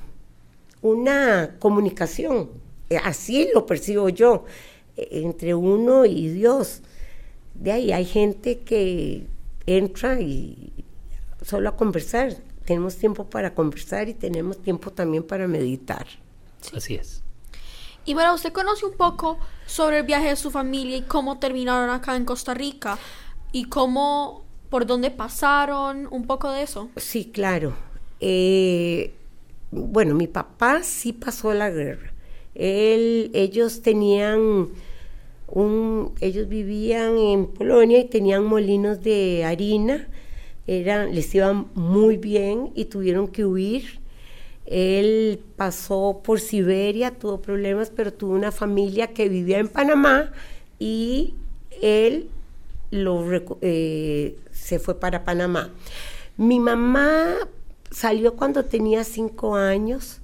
una 0.82 1.56
comunicación, 1.58 2.50
eh, 2.88 2.98
así 3.02 3.48
lo 3.54 3.66
percibo 3.66 4.08
yo, 4.08 4.44
eh, 4.96 5.08
entre 5.24 5.54
uno 5.54 6.04
y 6.04 6.28
Dios. 6.28 6.82
De 7.54 7.72
ahí 7.72 7.92
hay 7.92 8.04
gente 8.04 8.60
que 8.60 9.26
entra 9.66 10.20
y 10.20 10.72
solo 11.42 11.68
a 11.68 11.76
conversar. 11.76 12.36
Tenemos 12.64 12.96
tiempo 12.96 13.24
para 13.24 13.54
conversar 13.54 14.08
y 14.08 14.14
tenemos 14.14 14.62
tiempo 14.62 14.90
también 14.90 15.22
para 15.22 15.46
meditar. 15.48 16.06
Así 16.74 16.94
es. 16.94 17.22
Y 18.04 18.14
bueno, 18.14 18.34
usted 18.34 18.52
conoce 18.52 18.86
un 18.86 18.96
poco 18.96 19.38
sobre 19.66 19.98
el 19.98 20.06
viaje 20.06 20.28
de 20.28 20.36
su 20.36 20.50
familia 20.50 20.96
y 20.96 21.02
cómo 21.02 21.38
terminaron 21.38 21.90
acá 21.90 22.16
en 22.16 22.24
Costa 22.24 22.54
Rica 22.54 22.98
y 23.52 23.64
cómo, 23.64 24.44
por 24.70 24.86
dónde 24.86 25.10
pasaron, 25.10 26.08
un 26.10 26.26
poco 26.26 26.50
de 26.52 26.62
eso. 26.62 26.88
Sí, 26.96 27.26
claro. 27.26 27.74
Eh, 28.20 29.12
bueno, 29.70 30.14
mi 30.14 30.28
papá 30.28 30.82
sí 30.82 31.12
pasó 31.12 31.52
la 31.52 31.70
guerra. 31.70 32.12
Él, 32.54 33.30
ellos 33.34 33.82
tenían 33.82 34.68
un, 35.48 36.12
ellos 36.20 36.48
vivían 36.48 37.18
en 37.18 37.46
Polonia 37.46 37.98
y 37.98 38.04
tenían 38.04 38.44
molinos 38.44 39.02
de 39.02 39.44
harina. 39.44 40.08
Eran, 40.66 41.14
les 41.14 41.34
iban 41.34 41.66
muy 41.74 42.16
bien 42.16 42.70
y 42.74 42.86
tuvieron 42.86 43.28
que 43.28 43.44
huir. 43.44 44.00
Él 44.66 45.40
pasó 45.56 46.20
por 46.22 46.38
Siberia, 46.38 47.10
tuvo 47.10 47.42
problemas, 47.42 47.90
pero 47.90 48.12
tuvo 48.12 48.34
una 48.34 48.52
familia 48.52 49.08
que 49.08 49.28
vivía 49.28 49.58
en 49.58 49.66
Panamá 49.66 50.30
y 50.78 51.34
él 51.82 52.28
lo 52.90 53.24
eh, 53.62 54.36
se 54.70 54.78
fue 54.78 54.94
para 55.00 55.24
Panamá. 55.24 55.70
Mi 56.36 56.60
mamá 56.60 57.34
salió 57.90 58.36
cuando 58.36 58.64
tenía 58.64 59.02
cinco 59.02 59.56
años. 59.56 60.20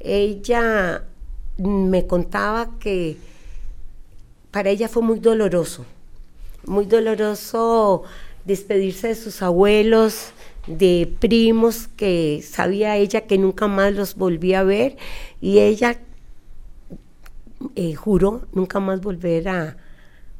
Ella 0.00 1.04
me 1.58 2.06
contaba 2.06 2.70
que 2.80 3.18
para 4.50 4.70
ella 4.70 4.88
fue 4.88 5.02
muy 5.02 5.18
doloroso, 5.18 5.84
muy 6.64 6.86
doloroso 6.86 8.04
despedirse 8.46 9.08
de 9.08 9.14
sus 9.14 9.42
abuelos, 9.42 10.32
de 10.66 11.14
primos 11.20 11.86
que 11.88 12.42
sabía 12.42 12.96
ella 12.96 13.26
que 13.26 13.36
nunca 13.36 13.66
más 13.66 13.92
los 13.92 14.14
volvía 14.14 14.60
a 14.60 14.64
ver 14.64 14.96
y 15.42 15.58
ella 15.58 16.00
eh, 17.76 17.94
juró 17.94 18.46
nunca 18.54 18.80
más 18.80 19.02
volver 19.02 19.50
a, 19.50 19.76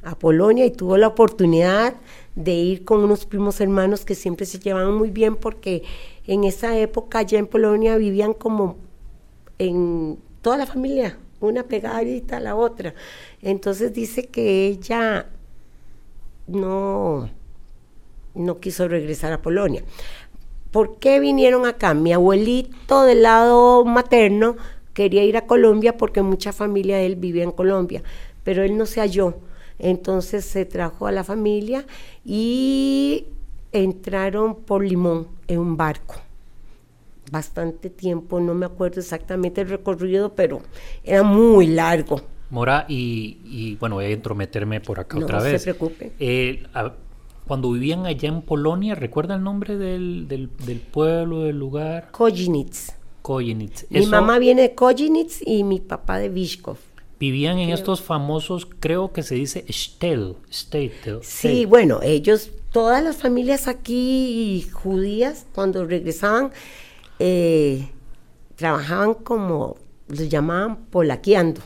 a 0.03 0.19
Polonia 0.19 0.65
y 0.65 0.71
tuvo 0.71 0.97
la 0.97 1.09
oportunidad 1.09 1.95
de 2.35 2.53
ir 2.53 2.85
con 2.85 3.03
unos 3.05 3.27
primos 3.27 3.61
hermanos 3.61 4.05
que 4.05 4.15
siempre 4.15 4.47
se 4.47 4.59
llevaban 4.59 4.95
muy 4.95 5.11
bien 5.11 5.37
porque 5.37 5.83
en 6.27 6.45
esa 6.45 6.77
época 6.79 7.19
allá 7.19 7.39
en 7.39 7.47
Polonia 7.47 7.97
vivían 7.97 8.33
como 8.33 8.77
en 9.59 10.19
toda 10.41 10.57
la 10.57 10.67
familia, 10.67 11.19
una 11.41 11.65
pegadita 11.65 12.39
a 12.39 12.41
la 12.41 12.57
otra. 12.57 12.95
Entonces 13.43 13.93
dice 13.93 14.27
que 14.27 14.67
ella 14.67 15.27
no, 16.47 17.31
no 18.35 18.61
quiso 18.61 18.89
regresar 18.89 19.33
a 19.33 19.43
Polonia. 19.43 19.83
¿Por 20.71 20.99
qué 20.99 21.21
vinieron 21.21 21.67
acá? 21.67 21.93
Mi 21.93 22.13
abuelito 22.13 23.03
del 23.05 23.23
lado 23.23 23.85
materno 23.85 24.57
quería 24.95 25.23
ir 25.25 25.37
a 25.37 25.47
Colombia 25.47 25.97
porque 25.97 26.23
mucha 26.23 26.53
familia 26.53 26.97
de 26.97 27.07
él 27.07 27.17
vivía 27.17 27.45
en 27.45 27.53
Colombia, 27.53 28.03
pero 28.43 28.63
él 28.63 28.77
no 28.77 28.87
se 28.87 29.01
halló. 29.01 29.35
Entonces 29.79 30.45
se 30.45 30.65
trajo 30.65 31.07
a 31.07 31.13
la 31.13 31.25
familia 31.25 31.85
y 32.25 33.27
entraron 33.73 34.55
por 34.57 34.85
Limón 34.85 35.29
en 35.49 35.59
un 35.59 35.77
barco. 35.77 36.17
Bastante 37.31 37.89
tiempo, 37.89 38.41
no 38.41 38.53
me 38.55 38.67
acuerdo 38.67 39.01
exactamente 39.01 39.63
el 39.63 39.69
recorrido, 39.71 40.35
pero 40.35 40.61
era 41.03 41.23
muy 41.23 41.67
largo. 41.69 42.21
Mora, 42.51 42.85
y, 42.89 43.39
y, 43.45 43.77
bueno, 43.77 43.95
voy 43.95 44.05
a 44.05 44.09
entrometerme 44.11 44.81
por 44.83 45.01
acá 45.01 45.19
No 45.19 45.25
otra 45.25 45.41
se 45.41 45.53
vez. 45.53 45.63
preocupe. 45.63 46.13
Eh, 46.21 46.65
a- 46.75 46.93
cuando 47.47 47.73
vivían 47.73 48.05
allá 48.07 48.29
en 48.29 48.43
Polonia, 48.43 48.95
¿recuerda 48.95 49.35
el 49.37 49.43
nombre 49.43 49.77
del, 49.79 50.29
del, 50.29 50.51
del 50.67 50.79
pueblo, 50.81 51.41
del 51.41 51.59
lugar? 51.59 52.11
Kojinitz. 52.11 52.93
Koyenitz. 53.23 53.87
Mi 53.91 54.01
Eso- 54.01 54.11
mamá 54.11 54.39
viene 54.39 54.63
de 54.63 54.75
Kojinitz 54.75 55.41
y 55.47 55.65
mi 55.65 55.81
papá 55.81 56.19
de 56.19 56.29
Vishkov. 56.29 56.77
Vivían 57.23 57.61
en 57.61 57.71
estos 57.71 58.03
famosos, 58.03 58.67
creo 58.81 59.13
que 59.13 59.23
se 59.23 59.37
dice 59.37 59.65
Stel. 59.71 60.35
Stel, 60.53 60.91
Sí, 61.23 61.67
bueno, 61.67 62.01
ellos, 62.03 62.51
todas 62.73 63.01
las 63.01 63.15
familias 63.19 63.69
aquí 63.69 64.67
judías, 64.73 65.47
cuando 65.55 65.87
regresaban, 65.87 66.51
eh, 67.21 67.89
trabajaban 68.57 69.15
como, 69.15 69.77
los 70.09 70.29
llamaban 70.29 70.75
polaqueando, 70.87 71.61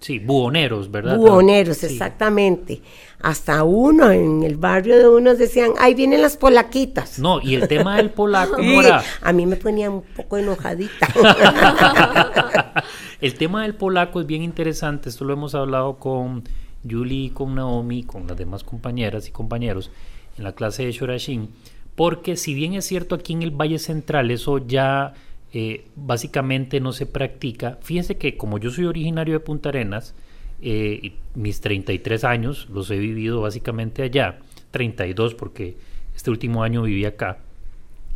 Sí, 0.00 0.18
buhoneros, 0.18 0.90
¿verdad? 0.90 1.16
buhoneros, 1.16 1.78
Sí. 1.78 1.86
exactamente. 1.86 2.82
Hasta 3.20 3.64
uno, 3.64 4.10
en 4.10 4.42
el 4.42 4.56
barrio 4.56 4.98
de 4.98 5.08
unos 5.08 5.38
decían, 5.38 5.72
ahí 5.78 5.94
vienen 5.94 6.20
las 6.20 6.36
polaquitas. 6.36 7.18
No, 7.18 7.40
y 7.40 7.54
el 7.54 7.68
tema 7.68 7.96
del 7.96 8.10
polaco, 8.10 8.62
Mora, 8.62 9.02
a 9.22 9.32
mí 9.32 9.46
me 9.46 9.56
ponía 9.56 9.90
un 9.90 10.02
poco 10.02 10.36
enojadita. 10.36 11.06
el 13.20 13.34
tema 13.34 13.62
del 13.62 13.74
polaco 13.74 14.20
es 14.20 14.26
bien 14.26 14.42
interesante. 14.42 15.08
Esto 15.08 15.24
lo 15.24 15.32
hemos 15.32 15.54
hablado 15.54 15.96
con 15.98 16.44
Julie, 16.88 17.32
con 17.32 17.54
Naomi, 17.54 18.02
con 18.02 18.26
las 18.26 18.36
demás 18.36 18.64
compañeras 18.64 19.28
y 19.28 19.30
compañeros. 19.30 19.90
en 20.38 20.44
la 20.44 20.52
clase 20.52 20.86
de 20.86 20.92
Shorashin, 20.92 21.50
porque 21.94 22.36
si 22.36 22.54
bien 22.54 22.72
es 22.72 22.86
cierto 22.86 23.14
aquí 23.14 23.34
en 23.34 23.42
el 23.42 23.50
Valle 23.50 23.78
Central 23.78 24.30
eso 24.30 24.58
ya 24.58 25.12
eh, 25.52 25.84
básicamente 25.96 26.80
no 26.80 26.92
se 26.92 27.04
practica, 27.04 27.78
fíjense 27.82 28.16
que 28.16 28.36
como 28.36 28.56
yo 28.58 28.70
soy 28.70 28.86
originario 28.86 29.34
de 29.34 29.40
Punta 29.40 29.68
Arenas, 29.68 30.14
eh, 30.62 31.12
mis 31.34 31.60
33 31.60 32.24
años 32.24 32.68
los 32.70 32.90
he 32.90 32.98
vivido 32.98 33.42
básicamente 33.42 34.02
allá, 34.02 34.38
32 34.70 35.34
porque 35.34 35.76
este 36.14 36.30
último 36.30 36.62
año 36.62 36.82
viví 36.82 37.04
acá, 37.04 37.38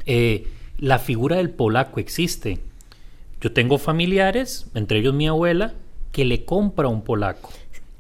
eh, 0.07 0.47
la 0.79 0.99
figura 0.99 1.37
del 1.37 1.51
polaco 1.51 2.01
existe. 2.01 2.59
Yo 3.45 3.53
tengo 3.53 3.77
familiares, 3.77 4.71
entre 4.75 5.01
ellos 5.01 5.13
mi 5.13 5.29
abuela, 5.29 5.75
que 6.13 6.25
le 6.25 6.47
compra 6.47 6.89
un 6.89 7.05
polaco. 7.05 7.51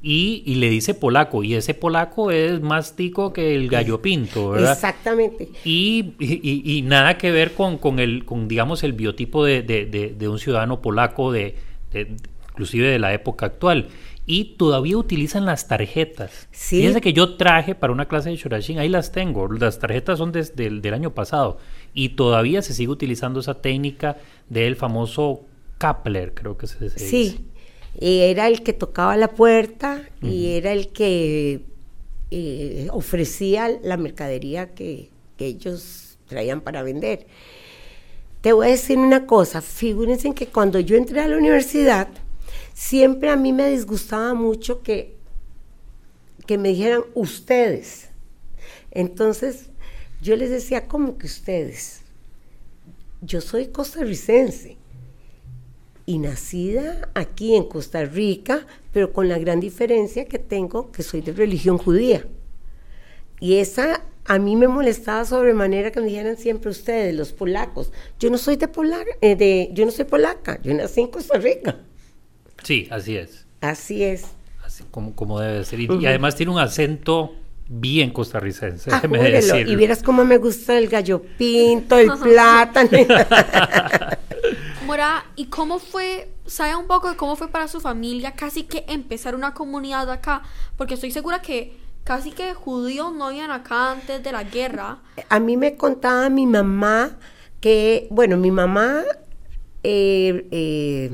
Y, 0.01 0.43
y, 0.47 0.55
le 0.55 0.71
dice 0.71 0.95
polaco, 0.95 1.45
y 1.45 1.55
ese 1.55 1.75
polaco 1.75 2.31
es 2.31 2.63
más 2.63 2.97
tico 2.97 3.35
que 3.35 3.55
el 3.55 3.69
gallo 3.69 4.01
pinto, 4.01 4.49
¿verdad? 4.51 4.73
Exactamente. 4.73 5.51
Y, 5.63 6.15
y, 6.19 6.63
y 6.65 6.81
nada 6.81 7.19
que 7.19 7.31
ver 7.31 7.53
con, 7.53 7.77
con, 7.77 7.99
el, 7.99 8.25
con 8.25 8.49
digamos, 8.49 8.85
el 8.85 8.95
biotipo 8.95 9.45
de, 9.45 9.61
de, 9.61 9.85
de, 9.85 10.15
de 10.19 10.29
un 10.29 10.39
ciudadano 10.39 10.81
polaco, 10.81 11.31
de, 11.31 11.57
inclusive 11.93 12.89
de 12.89 12.99
la 12.99 13.13
época 13.13 13.45
actual. 13.45 13.89
Y 14.27 14.57
todavía 14.57 14.97
utilizan 14.97 15.45
las 15.45 15.69
tarjetas. 15.69 16.49
Sí. 16.51 16.79
Fíjense 16.79 17.01
que 17.03 17.13
yo 17.13 17.37
traje 17.37 17.75
para 17.75 17.93
una 17.93 18.09
clase 18.09 18.31
de 18.31 18.37
Shurashin, 18.37 18.79
ahí 18.79 18.89
las 18.89 19.13
tengo, 19.13 19.47
las 19.53 19.79
tarjetas 19.79 20.19
son 20.19 20.33
desde 20.33 20.67
el 20.67 20.81
del 20.81 20.95
año 20.95 21.13
pasado, 21.13 21.59
y 21.93 22.11
todavía 22.11 22.63
se 22.63 22.73
sigue 22.73 22.89
utilizando 22.91 23.41
esa 23.41 23.61
técnica 23.61 24.17
del 24.49 24.77
famoso 24.77 25.43
Kapler, 25.77 26.33
creo 26.33 26.57
que 26.57 26.67
se, 26.67 26.89
se 26.89 26.99
Sí. 26.99 27.17
dice. 27.19 27.39
Y 28.01 28.21
era 28.21 28.49
el 28.49 28.63
que 28.63 28.73
tocaba 28.73 29.17
la 29.17 29.29
puerta 29.29 30.03
y 30.23 30.47
era 30.53 30.73
el 30.73 30.89
que 30.89 31.61
eh, 32.31 32.89
ofrecía 32.91 33.71
la 33.83 33.97
mercadería 33.97 34.75
que, 34.75 35.11
que 35.37 35.47
ellos 35.47 36.17
traían 36.27 36.61
para 36.63 36.83
vender. 36.83 37.27
Te 38.41 38.53
voy 38.53 38.67
a 38.67 38.71
decir 38.71 38.99
una 38.99 39.27
cosa, 39.27 39.61
figúrense 39.61 40.35
que 40.35 40.47
cuando 40.47 40.81
yo 40.81 40.97
entré 40.97 41.21
a 41.21 41.29
la 41.29 41.37
universidad, 41.37 42.09
siempre 42.75 43.31
a 43.31 43.37
mí 43.37 43.53
me 43.53 43.71
disgustaba 43.71 44.35
mucho 44.35 44.83
que, 44.83 45.17
que 46.47 46.59
me 46.59 46.71
dijeran 46.71 47.05
ustedes. 47.15 48.11
Entonces 48.91 49.71
yo 50.21 50.37
les 50.37 50.51
decía, 50.51 50.87
¿cómo 50.87 51.17
que 51.17 51.27
ustedes? 51.27 52.03
Yo 53.23 53.41
soy 53.41 53.69
costarricense 53.69 54.77
y 56.05 56.19
nacida 56.19 57.11
aquí 57.15 57.55
en 57.55 57.65
Costa 57.65 58.05
Rica, 58.05 58.67
pero 58.93 59.13
con 59.13 59.29
la 59.29 59.39
gran 59.39 59.61
diferencia 59.61 60.27
que 60.27 60.39
tengo 60.39 60.93
que 60.93 61.03
soy 61.03 61.23
de 61.23 61.33
religión 61.33 61.79
judía. 61.79 62.27
Y 63.41 63.57
esa 63.57 64.03
a 64.27 64.39
mí 64.39 64.57
me 64.57 64.69
molestaba 64.69 65.25
sobremanera 65.25 65.91
que 65.91 66.01
me 66.01 66.07
dijeran 66.07 66.37
siempre 66.37 66.71
ustedes, 66.71 67.15
los 67.15 67.33
polacos. 67.33 67.93
Yo 68.19 68.31
no 68.31 68.39
soy 68.39 68.57
de 68.57 68.69
polaca, 68.69 69.11
eh, 69.21 69.71
yo 69.73 69.85
no 69.85 69.91
soy 69.91 70.07
polaca, 70.07 70.61
yo 70.63 70.75
nací 70.75 71.01
en 71.01 71.09
Costa 71.09 71.39
Rica. 71.39 71.79
Sí, 72.65 72.89
así 72.91 73.17
es. 73.17 73.47
Así 73.61 74.03
es. 74.03 74.27
Así 74.65 74.85
como, 74.91 75.15
como 75.15 75.39
debe 75.39 75.65
ser. 75.65 75.79
Y, 75.81 75.89
y 76.01 76.07
además 76.07 76.35
tiene 76.35 76.51
un 76.51 76.59
acento 76.59 77.35
bien 77.67 78.11
costarricense, 78.11 78.91
Ah, 78.91 78.97
déjeme 78.97 79.31
decirlo. 79.31 79.73
Y 79.73 79.77
vieras 79.77 80.03
cómo 80.03 80.25
me 80.25 80.39
gusta 80.39 80.77
el 80.77 80.89
gallo 80.89 81.23
pinto, 81.39 81.97
el 81.99 82.11
plátano. 82.23 82.91
Mora, 84.87 85.25
¿y 85.37 85.47
cómo 85.47 85.79
fue, 85.79 86.29
sabe 86.47 86.77
un 86.77 86.87
poco 86.87 87.09
de 87.09 87.17
cómo 87.17 87.37
fue 87.37 87.49
para 87.49 87.69
su 87.69 87.81
familia 87.81 88.33
casi 88.33 88.65
que 88.65 88.85
empezar 88.89 89.35
una 89.35 89.55
comunidad 89.55 90.11
acá? 90.11 90.43
Porque 90.77 90.95
estoy 90.95 91.11
segura 91.11 91.41
que 91.41 91.77
casi 92.05 92.33
que 92.33 92.53
judíos 92.53 93.15
no 93.15 93.27
habían 93.27 93.51
acá 93.51 93.93
antes 93.93 94.23
de 94.23 94.33
la 94.33 94.45
guerra. 94.45 94.99
A 95.31 95.41
mí 95.41 95.57
me 95.57 95.77
contaba 95.77 96.29
mi 96.29 96.47
mamá 96.47 97.17
que, 97.61 98.09
bueno, 98.11 98.37
mi 98.37 98.51
mamá 98.51 99.05
eh, 99.83 100.47
eh, 100.51 101.13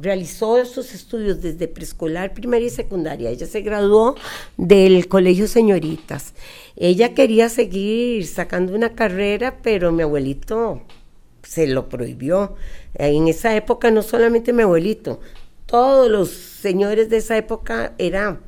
realizó 0.00 0.64
sus 0.64 0.94
estudios 0.94 1.42
desde 1.42 1.68
preescolar, 1.68 2.34
primaria 2.34 2.66
y 2.66 2.70
secundaria. 2.70 3.30
Ella 3.30 3.46
se 3.46 3.60
graduó 3.60 4.16
del 4.56 5.08
Colegio 5.08 5.48
Señoritas. 5.48 6.34
Ella 6.76 7.14
quería 7.14 7.48
seguir 7.48 8.26
sacando 8.26 8.74
una 8.74 8.94
carrera, 8.94 9.58
pero 9.62 9.92
mi 9.92 10.02
abuelito 10.02 10.82
se 11.42 11.66
lo 11.66 11.88
prohibió. 11.88 12.54
En 12.94 13.28
esa 13.28 13.54
época 13.56 13.90
no 13.90 14.02
solamente 14.02 14.52
mi 14.52 14.62
abuelito, 14.62 15.20
todos 15.66 16.10
los 16.10 16.30
señores 16.30 17.10
de 17.10 17.18
esa 17.18 17.36
época 17.36 17.94
era, 17.98 18.40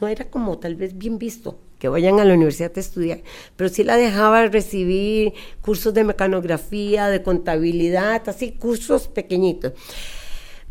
no 0.00 0.08
era 0.08 0.30
como 0.30 0.58
tal 0.58 0.74
vez 0.74 0.96
bien 0.96 1.18
visto 1.18 1.58
que 1.78 1.88
vayan 1.88 2.20
a 2.20 2.24
la 2.24 2.34
universidad 2.34 2.72
a 2.76 2.80
estudiar, 2.80 3.22
pero 3.56 3.70
sí 3.70 3.84
la 3.84 3.96
dejaba 3.96 4.46
recibir 4.46 5.32
cursos 5.62 5.94
de 5.94 6.04
mecanografía, 6.04 7.08
de 7.08 7.22
contabilidad, 7.22 8.22
así 8.28 8.52
cursos 8.52 9.08
pequeñitos. 9.08 9.72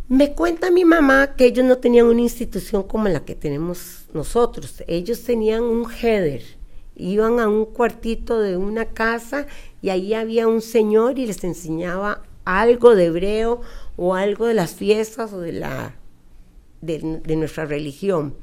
Me 0.10 0.34
cuenta 0.34 0.72
mi 0.72 0.86
mamá 0.86 1.36
que 1.36 1.45
ellos 1.45 1.63
no 1.63 1.78
tenían 1.78 2.08
una 2.08 2.22
institución 2.22 2.82
como 2.82 3.08
la 3.10 3.24
que 3.26 3.36
tenemos 3.36 4.08
nosotros. 4.12 4.84
Ellos 4.88 5.22
tenían 5.24 5.62
un 5.62 5.86
header. 5.88 6.41
Iban 6.95 7.39
a 7.39 7.48
un 7.48 7.65
cuartito 7.65 8.39
de 8.39 8.58
una 8.58 8.86
casa 8.86 9.45
y 9.84 9.89
ahí 9.89 10.15
había 10.15 10.48
un 10.48 10.62
señor 10.62 11.19
y 11.19 11.28
les 11.28 11.43
enseñaba 11.43 12.24
algo 12.43 12.95
de 12.95 13.06
hebreo 13.06 13.62
o 13.98 14.15
algo 14.15 14.48
de 14.48 14.56
las 14.56 14.74
fiestas 14.74 15.32
o 15.32 15.41
de, 15.41 15.54
la, 15.54 15.95
de, 16.82 17.36
nuestra 17.36 17.65
religión. 17.65 18.34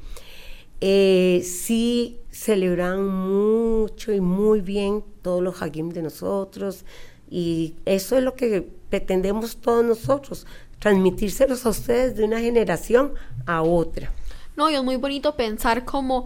Eh, 0.79 1.41
sí 1.43 2.17
celebraban 2.31 3.05
mucho 3.09 4.13
y 4.13 4.21
muy 4.21 4.61
bien 4.61 5.03
todos 5.21 5.43
los 5.43 5.61
hagim 5.61 5.89
de 5.89 6.03
nosotros 6.03 6.85
y 7.29 7.75
eso 7.85 8.17
es 8.17 8.23
lo 8.23 8.35
que 8.35 8.65
pretendemos 8.89 9.57
todos 9.57 9.83
nosotros, 9.83 10.45
transmitírselos 10.79 11.65
a 11.65 11.69
ustedes 11.69 12.15
de 12.15 12.23
una 12.23 12.39
generación 12.39 13.13
a 13.45 13.61
otra. 13.61 14.11
No, 14.55 14.69
y 14.69 14.75
es 14.75 14.83
muy 14.83 14.95
bonito 14.95 15.35
pensar 15.35 15.85
como 15.85 16.25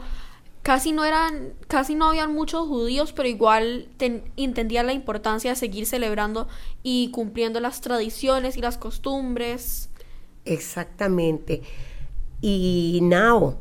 casi 0.61 0.91
no 0.91 1.03
eran, 1.05 1.53
casi 1.67 1.95
no 1.95 2.09
habían 2.09 2.33
muchos 2.33 2.67
judíos, 2.67 3.13
pero 3.13 3.27
igual 3.27 3.87
ten, 3.97 4.23
entendían 4.37 4.87
la 4.87 4.93
importancia 4.93 5.51
de 5.51 5.55
seguir 5.55 5.85
celebrando 5.85 6.47
y 6.83 7.11
cumpliendo 7.11 7.59
las 7.59 7.81
tradiciones 7.81 8.57
y 8.57 8.61
las 8.61 8.77
costumbres. 8.77 9.89
Exactamente. 10.45 11.61
Y 12.41 12.99
now, 13.03 13.57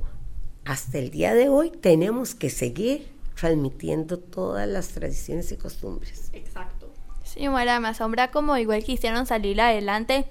hasta 0.64 0.98
el 0.98 1.10
día 1.10 1.34
de 1.34 1.48
hoy 1.48 1.70
tenemos 1.70 2.34
que 2.34 2.50
seguir 2.50 3.08
transmitiendo 3.34 4.18
todas 4.18 4.68
las 4.68 4.88
tradiciones 4.88 5.50
y 5.52 5.56
costumbres. 5.56 6.30
Exacto. 6.32 6.92
Sí, 7.24 7.48
Mara, 7.48 7.80
me 7.80 7.88
asombra 7.88 8.30
como 8.30 8.56
igual 8.56 8.84
quisieron 8.84 9.24
salir 9.26 9.60
adelante 9.60 10.26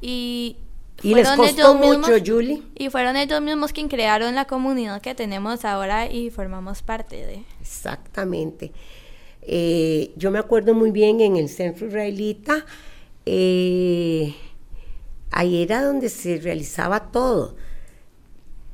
y 0.00 0.56
Y 1.02 1.14
les 1.14 1.28
costó 1.28 1.44
ellos 1.44 1.74
mucho, 1.76 1.98
mismos- 2.12 2.22
Julie. 2.26 2.62
Y 2.76 2.90
fueron 2.90 3.16
ellos 3.16 3.40
mismos 3.40 3.72
quienes 3.72 3.90
crearon 3.90 4.34
la 4.34 4.46
comunidad 4.46 5.00
que 5.00 5.14
tenemos 5.14 5.64
ahora 5.64 6.10
y 6.10 6.30
formamos 6.30 6.82
parte 6.82 7.16
de. 7.26 7.42
Exactamente. 7.60 8.72
Eh, 9.42 10.12
yo 10.16 10.30
me 10.30 10.38
acuerdo 10.38 10.74
muy 10.74 10.90
bien 10.90 11.20
en 11.20 11.36
el 11.36 11.48
centro 11.48 11.86
israelita, 11.86 12.64
eh, 13.26 14.34
ahí 15.30 15.62
era 15.62 15.82
donde 15.82 16.08
se 16.08 16.38
realizaba 16.38 17.10
todo. 17.10 17.56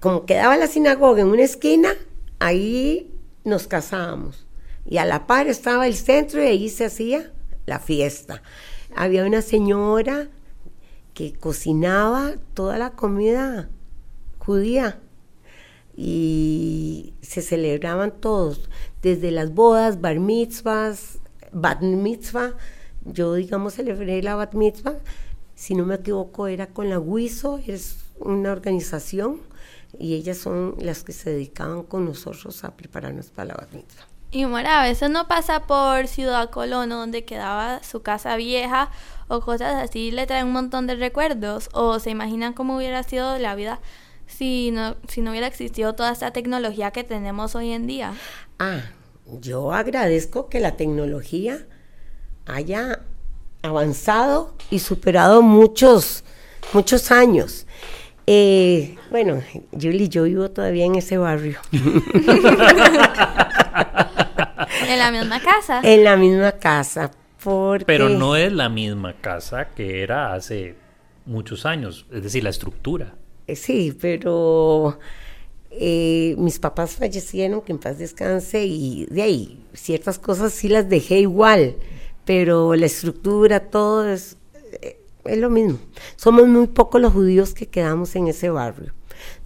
Como 0.01 0.27
quedaba 0.27 0.57
la 0.57 0.67
sinagoga 0.67 1.21
en 1.23 1.29
una 1.29 1.43
esquina, 1.45 1.91
ahí 2.39 3.11
nos 3.45 3.67
casábamos. 3.67 4.47
Y 4.85 4.99
a 4.99 5.05
la 5.05 5.27
par 5.27 5.47
estaba 5.49 5.87
el 5.87 5.95
centro 5.95 6.43
y 6.43 6.47
ahí 6.47 6.69
se 6.69 6.85
hacía 6.87 7.33
la 7.67 7.79
fiesta. 7.81 8.43
Había 8.95 9.25
una 9.25 9.43
señora 9.43 10.29
que 11.17 11.33
cocinaba 11.33 12.35
toda 12.53 12.77
la 12.77 12.91
comida 12.91 13.71
judía 14.39 15.01
y 15.97 17.15
se 17.23 17.41
celebraban 17.41 18.21
todos, 18.21 18.69
desde 19.01 19.31
las 19.31 19.55
bodas, 19.55 20.03
bar 20.03 20.21
mitzvahs, 20.21 21.19
bat 21.53 21.81
mitzvah. 21.81 22.53
Yo, 23.07 23.33
digamos, 23.33 23.73
celebré 23.73 24.23
la 24.23 24.35
bat 24.35 24.53
mitzvah, 24.53 24.99
si 25.55 25.75
no 25.75 25.87
me 25.87 25.95
equivoco, 25.95 26.49
era 26.49 26.67
con 26.67 26.91
la 26.91 26.99
WISO, 26.99 27.61
es 27.67 27.97
una 28.19 28.53
organización, 28.53 29.41
y 29.99 30.17
ellas 30.17 30.37
son 30.37 30.75
las 30.79 31.03
que 31.03 31.15
se 31.15 31.31
dedicaban 31.31 31.85
con 31.85 32.05
nosotros 32.05 32.63
a 32.63 32.77
prepararnos 32.77 33.31
para 33.31 33.49
la 33.49 33.55
bat 33.55 33.73
mitzvah. 33.73 34.07
Y 34.33 34.45
Mora, 34.45 34.83
a 34.83 35.09
no 35.09 35.29
pasa 35.29 35.67
por 35.67 36.09
Ciudad 36.09 36.51
Colón, 36.51 36.91
donde 36.91 37.25
quedaba 37.25 37.83
su 37.83 38.03
casa 38.03 38.37
vieja 38.37 38.91
o 39.29 39.41
cosas 39.41 39.83
así, 39.83 40.11
le 40.11 40.27
traen 40.27 40.47
un 40.47 40.53
montón 40.53 40.87
de 40.87 40.95
recuerdos 40.95 41.69
o 41.73 41.99
se 41.99 42.11
imaginan 42.11 42.53
cómo 42.53 42.77
hubiera 42.77 43.03
sido 43.03 43.39
la 43.39 43.55
vida 43.55 43.81
si 44.27 44.71
no, 44.73 44.97
si 45.09 45.21
no 45.21 45.31
hubiera 45.31 45.47
existido 45.47 45.95
toda 45.95 46.13
esta 46.13 46.33
tecnología 46.33 46.91
que 46.91 47.05
tenemos 47.05 47.55
hoy 47.55 47.73
en 47.73 47.87
día. 47.87 48.15
Ah, 48.59 48.81
yo 49.41 49.73
agradezco 49.73 50.49
que 50.49 50.61
la 50.61 50.73
tecnología 50.77 51.67
haya 52.47 53.01
avanzado 53.63 54.55
y 54.71 54.79
superado 54.81 55.43
muchos, 55.43 56.25
muchos 56.73 57.11
años. 57.11 57.67
Eh, 58.29 58.97
bueno, 59.11 59.43
Julie, 59.73 60.09
yo 60.09 60.25
vivo 60.25 60.51
todavía 60.51 60.85
en 60.85 60.97
ese 60.97 61.19
barrio. 61.19 61.61
la 64.97 65.11
misma 65.13 65.41
casa. 65.41 65.81
En 65.83 66.05
la 66.05 66.17
misma 66.17 66.53
casa. 66.53 67.11
Porque... 67.47 67.85
Pero 67.85 68.09
no 68.09 68.35
es 68.35 68.53
la 68.53 68.69
misma 68.69 69.21
casa 69.21 69.69
que 69.69 70.03
era 70.03 70.35
hace 70.35 70.75
muchos 71.27 71.65
años, 71.65 72.05
es 72.11 72.25
decir, 72.25 72.43
la 72.43 72.51
estructura. 72.51 73.15
Eh, 73.47 73.55
Sí, 73.55 73.97
pero 74.01 74.99
eh, 75.71 76.35
mis 76.39 76.59
papás 76.59 76.97
fallecieron, 76.97 77.61
que 77.61 77.71
en 77.71 77.79
paz 77.79 77.99
descanse, 77.99 78.65
y 78.65 79.07
de 79.07 79.23
ahí 79.23 79.65
ciertas 79.75 80.19
cosas 80.19 80.55
sí 80.55 80.69
las 80.69 80.89
dejé 80.89 81.21
igual, 81.21 81.77
pero 82.25 82.75
la 82.75 82.87
estructura, 82.87 83.61
todo 83.61 84.09
es, 84.09 84.39
eh, 84.83 84.99
es 85.25 85.39
lo 85.39 85.49
mismo. 85.49 85.79
Somos 86.17 86.49
muy 86.49 86.67
pocos 86.67 87.01
los 87.01 87.13
judíos 87.13 87.55
que 87.55 87.69
quedamos 87.69 88.17
en 88.17 88.27
ese 88.27 88.51
barrio. 88.51 88.93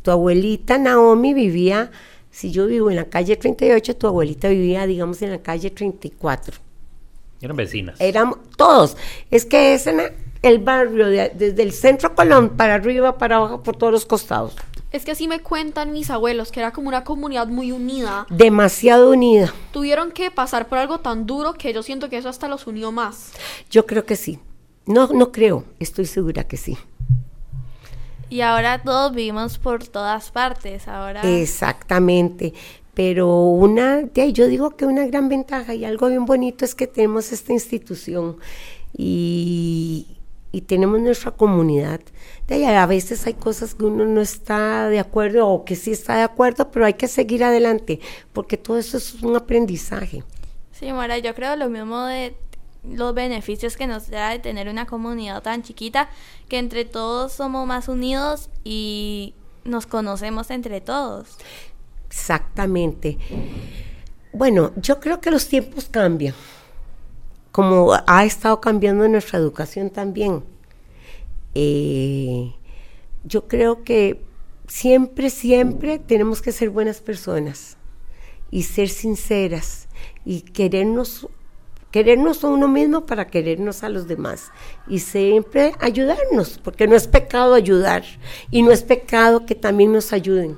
Tu 0.01 0.11
abuelita 0.11 0.79
Naomi 0.79 1.35
vivía, 1.35 1.91
si 2.31 2.51
yo 2.51 2.67
vivo 2.67 2.89
en 2.89 2.97
la 2.97 3.11
calle 3.11 3.37
38, 3.37 3.95
tu 3.97 4.07
abuelita 4.07 4.49
vivía, 4.49 4.87
digamos, 4.87 5.21
en 5.21 5.33
la 5.33 5.43
calle 5.43 5.71
34. 5.71 6.70
Eran 7.40 7.57
vecinas. 7.57 8.00
Éramos 8.00 8.38
todos. 8.57 8.96
Es 9.31 9.46
que 9.46 9.74
ese 9.74 9.90
era 9.90 10.12
el 10.42 10.59
barrio, 10.59 11.07
de- 11.07 11.33
desde 11.35 11.62
el 11.62 11.72
centro 11.72 12.14
Colón 12.14 12.50
para 12.50 12.74
arriba, 12.74 13.18
para 13.18 13.37
abajo, 13.37 13.62
por 13.62 13.76
todos 13.76 13.92
los 13.92 14.07
costados. 14.07 14.55
Es 14.92 15.05
que 15.05 15.12
así 15.12 15.29
me 15.29 15.38
cuentan 15.40 15.92
mis 15.92 16.11
abuelos, 16.11 16.50
que 16.50 16.59
era 16.61 16.72
como 16.72 16.88
una 16.88 17.05
comunidad 17.05 17.46
muy 17.46 17.70
unida. 17.70 18.26
Demasiado 18.29 19.11
unida. 19.11 19.55
Tuvieron 19.72 20.11
que 20.11 20.31
pasar 20.33 20.68
por 20.68 20.79
algo 20.79 20.98
tan 20.98 21.26
duro 21.26 21.55
que 21.55 21.72
yo 21.72 21.83
siento 21.85 22.09
que 22.11 22.18
eso 22.18 22.29
hasta 22.29 22.48
los 22.48 22.66
unió 22.66 22.90
más. 22.90 23.31
Yo 23.70 23.87
creo 23.87 24.05
que 24.05 24.16
sí. 24.16 24.40
No, 24.87 25.07
no 25.12 25.31
creo, 25.31 25.64
estoy 25.79 26.07
segura 26.07 26.44
que 26.44 26.57
sí. 26.57 26.76
Y 28.29 28.42
ahora 28.42 28.83
todos 28.83 29.12
vivimos 29.12 29.59
por 29.59 29.87
todas 29.87 30.31
partes. 30.31 30.87
Ahora. 30.88 31.22
Exactamente. 31.22 32.55
Pero 33.03 33.45
una, 33.45 34.03
yo 34.13 34.47
digo 34.47 34.77
que 34.77 34.85
una 34.85 35.07
gran 35.07 35.31
ventaja 35.31 35.75
y 35.75 35.87
algo 35.87 36.09
bien 36.09 36.27
bonito 36.27 36.67
es 36.67 36.75
que 36.75 36.87
tenemos 36.87 37.33
esta 37.33 37.55
institución 37.55 38.37
y, 38.95 40.19
y 40.53 40.61
tenemos 40.61 41.01
nuestra 41.01 41.31
comunidad. 41.31 42.01
De 42.47 42.67
a 42.67 42.85
veces 42.85 43.27
hay 43.27 43.33
cosas 43.33 43.75
que 43.75 43.87
uno 43.87 44.05
no 44.05 44.21
está 44.21 44.91
de 44.91 44.99
acuerdo 44.99 45.49
o 45.49 45.65
que 45.65 45.77
sí 45.77 45.93
está 45.93 46.17
de 46.17 46.25
acuerdo, 46.25 46.71
pero 46.71 46.85
hay 46.85 46.93
que 46.93 47.09
seguir 47.09 47.43
adelante 47.43 48.01
porque 48.35 48.59
todo 48.59 48.77
eso 48.77 48.99
es 48.99 49.15
un 49.23 49.35
aprendizaje. 49.35 50.23
Sí, 50.71 50.93
Mora, 50.93 51.17
yo 51.17 51.35
creo 51.35 51.57
lo 51.57 51.71
mismo 51.71 52.05
de 52.05 52.35
los 52.85 53.15
beneficios 53.15 53.79
que 53.79 53.87
nos 53.87 54.11
da 54.11 54.29
de 54.29 54.41
tener 54.41 54.69
una 54.69 54.85
comunidad 54.85 55.43
tan 55.43 55.63
chiquita, 55.63 56.11
que 56.51 56.59
entre 56.59 56.85
todos 56.85 57.33
somos 57.33 57.67
más 57.67 57.89
unidos 57.89 58.51
y 58.63 59.33
nos 59.65 59.87
conocemos 59.87 60.51
entre 60.51 60.83
todos. 60.83 61.39
Exactamente. 62.11 63.18
Bueno, 64.33 64.73
yo 64.77 65.01
creo 65.01 65.20
que 65.20 65.31
los 65.31 65.49
tiempos 65.49 65.88
cambian, 65.88 66.35
como 67.53 67.92
ha 68.07 68.25
estado 68.25 68.61
cambiando 68.61 69.09
nuestra 69.09 69.38
educación 69.38 69.90
también. 69.90 70.44
Eh, 71.55 72.53
yo 73.25 73.46
creo 73.46 73.85
que 73.85 74.20
siempre, 74.66 75.31
siempre 75.31 75.99
tenemos 75.99 76.42
que 76.42 76.53
ser 76.53 76.70
buenas 76.70 77.01
personas 77.01 77.77
y 78.51 78.64
ser 78.64 78.88
sinceras 78.88 79.88
y 80.25 80.42
querernos 80.42 81.29
querernos 81.90 82.44
a 82.44 82.49
uno 82.49 82.68
mismo 82.68 83.05
para 83.05 83.27
querernos 83.27 83.83
a 83.83 83.88
los 83.88 84.07
demás 84.07 84.53
y 84.87 85.01
siempre 85.01 85.75
ayudarnos, 85.81 86.59
porque 86.62 86.87
no 86.87 86.94
es 86.94 87.09
pecado 87.09 87.55
ayudar 87.55 88.05
y 88.51 88.62
no 88.62 88.70
es 88.70 88.83
pecado 88.83 89.44
que 89.44 89.57
también 89.57 89.92
nos 89.92 90.12
ayuden. 90.12 90.57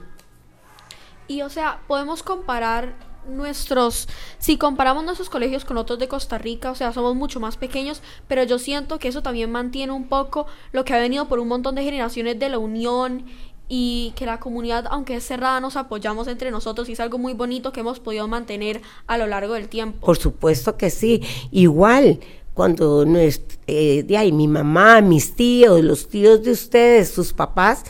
Y 1.29 1.43
o 1.43 1.49
sea, 1.49 1.81
podemos 1.87 2.23
comparar 2.23 2.95
nuestros, 3.29 4.09
si 4.39 4.57
comparamos 4.59 5.05
nuestros 5.05 5.31
colegios 5.31 5.65
con 5.65 5.77
otros 5.77 5.99
de 5.99 6.09
Costa 6.09 6.39
Rica, 6.39 6.71
o 6.71 6.75
sea, 6.75 6.93
somos 6.93 7.15
mucho 7.15 7.39
más 7.41 7.57
pequeños, 7.57 8.03
pero 8.27 8.43
yo 8.43 8.59
siento 8.59 8.99
que 8.99 9.09
eso 9.09 9.23
también 9.23 9.51
mantiene 9.51 9.93
un 9.93 10.09
poco 10.09 10.47
lo 10.73 10.85
que 10.85 10.93
ha 10.95 10.99
venido 10.99 11.29
por 11.29 11.39
un 11.39 11.49
montón 11.49 11.77
de 11.77 11.85
generaciones 11.85 12.39
de 12.39 12.49
la 12.49 12.59
unión 12.59 13.25
y 13.69 14.13
que 14.17 14.27
la 14.27 14.41
comunidad, 14.41 14.87
aunque 14.91 15.15
es 15.17 15.25
cerrada, 15.25 15.61
nos 15.61 15.77
apoyamos 15.77 16.27
entre 16.29 16.51
nosotros 16.51 16.89
y 16.89 16.93
es 16.93 17.01
algo 17.01 17.17
muy 17.17 17.33
bonito 17.33 17.73
que 17.73 17.81
hemos 17.81 18.01
podido 18.01 18.27
mantener 18.29 18.83
a 19.07 19.17
lo 19.17 19.27
largo 19.29 19.55
del 19.55 19.69
tiempo. 19.69 20.05
Por 20.05 20.19
supuesto 20.19 20.77
que 20.77 20.91
sí. 20.91 21.23
Igual, 21.53 22.19
cuando 22.55 23.07
nues- 23.07 23.41
eh, 23.69 24.03
de 24.03 24.17
ahí, 24.19 24.33
mi 24.33 24.49
mamá, 24.49 25.01
mis 25.01 25.35
tíos, 25.37 25.81
los 25.83 26.09
tíos 26.09 26.43
de 26.43 26.51
ustedes, 26.51 27.11
sus 27.11 27.33
papás, 27.33 27.85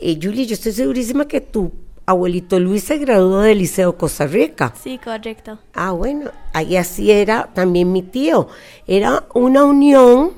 eh, 0.00 0.18
Julie, 0.20 0.44
yo 0.44 0.54
estoy 0.54 0.72
segurísima 0.72 1.26
que 1.26 1.40
tu 1.40 1.72
abuelito 2.12 2.58
Luis 2.60 2.84
se 2.84 2.98
graduó 2.98 3.40
del 3.40 3.58
Liceo 3.58 3.96
Costa 3.96 4.26
Rica. 4.26 4.72
Sí, 4.80 4.98
correcto. 4.98 5.58
Ah, 5.74 5.90
bueno, 5.92 6.30
ahí 6.52 6.76
así 6.76 7.10
era 7.10 7.50
también 7.54 7.90
mi 7.92 8.02
tío. 8.02 8.48
Era 8.86 9.26
una 9.34 9.64
unión 9.64 10.32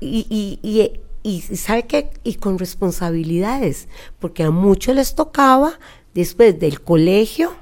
y, 0.00 0.26
y, 0.28 0.58
y, 0.62 1.00
y 1.22 1.40
¿sabe 1.56 1.84
qué? 1.86 2.10
Y 2.24 2.34
con 2.34 2.58
responsabilidades, 2.58 3.88
porque 4.18 4.42
a 4.42 4.50
muchos 4.50 4.94
les 4.94 5.14
tocaba, 5.14 5.78
después 6.14 6.58
del 6.58 6.80
colegio, 6.82 7.52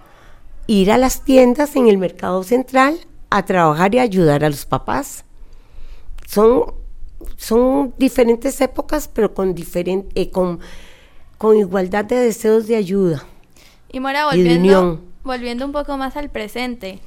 ir 0.67 0.91
a 0.91 0.99
las 0.99 1.23
tiendas 1.25 1.77
en 1.77 1.89
el 1.89 1.99
mercado 1.99 2.43
central 2.43 2.99
a 3.31 3.45
trabajar 3.45 3.95
y 3.95 3.99
ayudar 3.99 4.45
a 4.45 4.51
los 4.51 4.65
papás. 4.67 5.25
Son, 6.27 6.73
son 7.37 7.95
diferentes 7.99 8.61
épocas, 8.61 9.09
pero 9.13 9.35
con, 9.35 9.55
diferen- 9.55 10.07
eh, 10.15 10.31
con, 10.31 10.61
con 11.45 11.59
igualdad 11.59 12.07
de 12.07 12.17
deseos 12.17 12.67
de 12.67 12.75
ayuda. 12.77 13.23
Y 13.93 14.01
Mora, 14.01 14.25
volviendo, 14.25 14.61
unión. 14.81 15.05
volviendo 15.25 15.67
un 15.67 15.73
poco 15.73 15.99
más 15.99 16.17
al 16.17 16.31
presente 16.31 17.01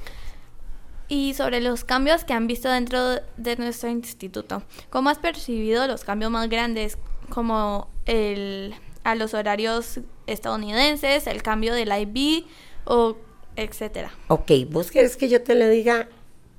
y 1.08 1.34
sobre 1.34 1.60
los 1.60 1.84
cambios 1.84 2.24
que 2.24 2.34
han 2.34 2.46
visto 2.46 2.70
dentro 2.70 3.16
de 3.38 3.56
nuestro 3.58 3.90
instituto, 3.90 4.62
¿cómo 4.92 5.10
has 5.10 5.18
percibido 5.18 5.88
los 5.88 6.04
cambios 6.04 6.30
más 6.30 6.50
grandes 6.50 7.00
como 7.30 7.90
el 8.06 8.76
a 9.04 9.16
los 9.16 9.34
horarios 9.34 10.02
estadounidenses, 10.28 11.26
el 11.26 11.42
cambio 11.42 11.74
del 11.74 11.90
IB 12.00 12.46
o 12.86 13.18
etcétera? 13.56 14.12
Ok, 14.28 14.52
¿vos 14.70 14.92
querés 14.92 15.18
que 15.18 15.30
yo 15.30 15.42
te 15.42 15.56
lo 15.56 15.68
diga 15.68 16.10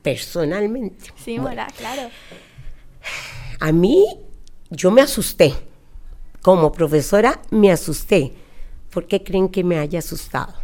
personalmente? 0.03 1.13
Sí, 1.15 1.39
Bueno, 1.39 1.51
Mora, 1.51 1.69
claro. 1.77 2.11
a 3.61 3.71
mí, 3.71 4.05
yo 4.69 4.91
me 4.91 5.01
asusté. 5.01 5.55
Como 6.43 6.73
profesora, 6.73 7.41
me 7.51 7.73
asusté. 7.73 8.33
¿Por 8.91 9.07
qué 9.07 9.23
creen 9.23 9.49
que 9.49 9.65
me 9.65 9.79
haya 9.79 9.99
asustado? 9.99 10.55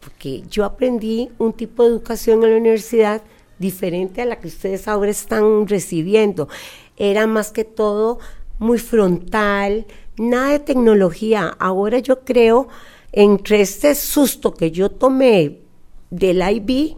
Porque 0.00 0.42
yo 0.50 0.64
aprendí 0.64 1.30
un 1.38 1.52
tipo 1.52 1.82
de 1.82 1.90
educación 1.90 2.42
en 2.42 2.50
la 2.52 2.56
universidad 2.56 3.22
diferente 3.58 4.22
a 4.22 4.26
la 4.26 4.40
que 4.40 4.48
ustedes 4.48 4.88
ahora 4.88 5.10
están 5.10 5.66
recibiendo. 5.66 6.48
Era 6.96 7.26
más 7.26 7.52
que 7.52 7.64
todo 7.64 8.18
muy 8.58 8.78
frontal, 8.78 9.86
nada 10.16 10.52
de 10.52 10.58
tecnología. 10.60 11.54
Ahora 11.58 11.98
yo 11.98 12.24
creo, 12.24 12.68
entre 13.12 13.60
este 13.60 13.94
susto 13.94 14.54
que 14.54 14.70
yo 14.70 14.90
tomé 14.90 15.60
del 16.10 16.42
IB, 16.42 16.96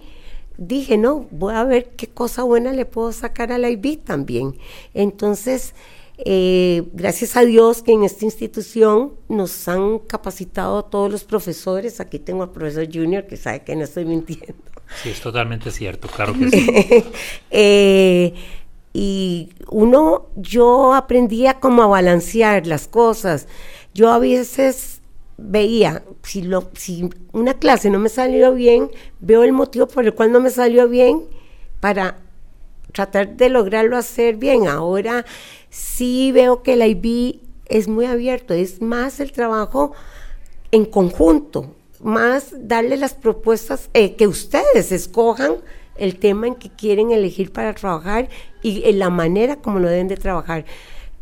dije, 0.57 0.97
no, 0.99 1.27
voy 1.31 1.55
a 1.55 1.64
ver 1.64 1.90
qué 1.97 2.07
cosa 2.07 2.43
buena 2.43 2.73
le 2.73 2.85
puedo 2.85 3.12
sacar 3.12 3.51
al 3.53 3.69
IB 3.69 3.99
también. 4.05 4.57
Entonces, 4.95 5.75
eh, 6.24 6.85
gracias 6.92 7.37
a 7.37 7.42
Dios 7.42 7.83
que 7.83 7.92
en 7.92 8.04
esta 8.04 8.24
institución 8.24 9.12
nos 9.28 9.68
han 9.68 9.98
capacitado 10.00 10.78
a 10.78 10.90
todos 10.90 11.11
los 11.11 11.24
profesores. 11.24 12.00
Aquí 12.00 12.18
tengo 12.18 12.42
al 12.42 12.50
profesor 12.50 12.87
Junior 12.92 13.26
que 13.26 13.37
sabe 13.37 13.62
que 13.62 13.76
no 13.76 13.85
estoy 13.85 14.04
mintiendo. 14.04 14.54
Sí, 15.02 15.11
es 15.11 15.20
totalmente 15.20 15.70
cierto, 15.70 16.09
claro 16.09 16.35
que 16.35 16.50
sí. 16.50 17.04
Eh, 17.50 18.35
y 18.92 19.50
uno, 19.68 20.26
yo 20.35 20.94
aprendía 20.94 21.61
como 21.61 21.83
a 21.83 21.87
balancear 21.87 22.66
las 22.66 22.88
cosas. 22.88 23.46
Yo 23.94 24.11
a 24.11 24.18
veces 24.18 25.00
veía, 25.38 26.02
si, 26.22 26.42
lo, 26.42 26.70
si 26.74 27.09
una 27.33 27.54
clase 27.54 27.88
no 27.88 27.98
me 27.98 28.09
salió 28.09 28.52
bien, 28.52 28.90
veo 29.20 29.44
el 29.44 29.52
motivo 29.52 29.87
por 29.87 30.04
el 30.04 30.14
cual 30.14 30.33
no 30.33 30.40
me 30.40 30.50
salió 30.50 30.88
bien 30.88 31.22
para 31.78 32.18
tratar 32.92 33.37
de 33.37 33.48
lograrlo 33.48 33.96
hacer 33.96 34.37
bien. 34.37 34.66
Ahora 34.66 35.24
sí 35.70 36.33
veo 36.33 36.62
que 36.62 36.74
el 36.74 36.83
IB 36.83 37.40
es 37.66 37.88
muy 37.88 38.06
abierto, 38.06 38.52
es 38.52 38.83
más 38.83 39.20
el 39.20 39.33
trabajo 39.33 39.92
en 40.72 40.85
conjunto, 40.85 41.74
más 42.00 42.52
darle 42.52 42.96
las 42.96 43.14
propuestas 43.14 43.88
eh, 43.94 44.16
que 44.16 44.26
ustedes 44.26 44.92
escojan 44.92 45.56
el 45.96 46.18
tema 46.18 46.46
en 46.46 46.54
que 46.54 46.70
quieren 46.70 47.11
elegir 47.11 47.52
para 47.52 47.74
trabajar 47.74 48.28
y 48.62 48.83
en 48.88 48.98
la 48.98 49.11
manera 49.11 49.56
como 49.56 49.78
lo 49.78 49.88
deben 49.88 50.09
de 50.09 50.16
trabajar. 50.16 50.64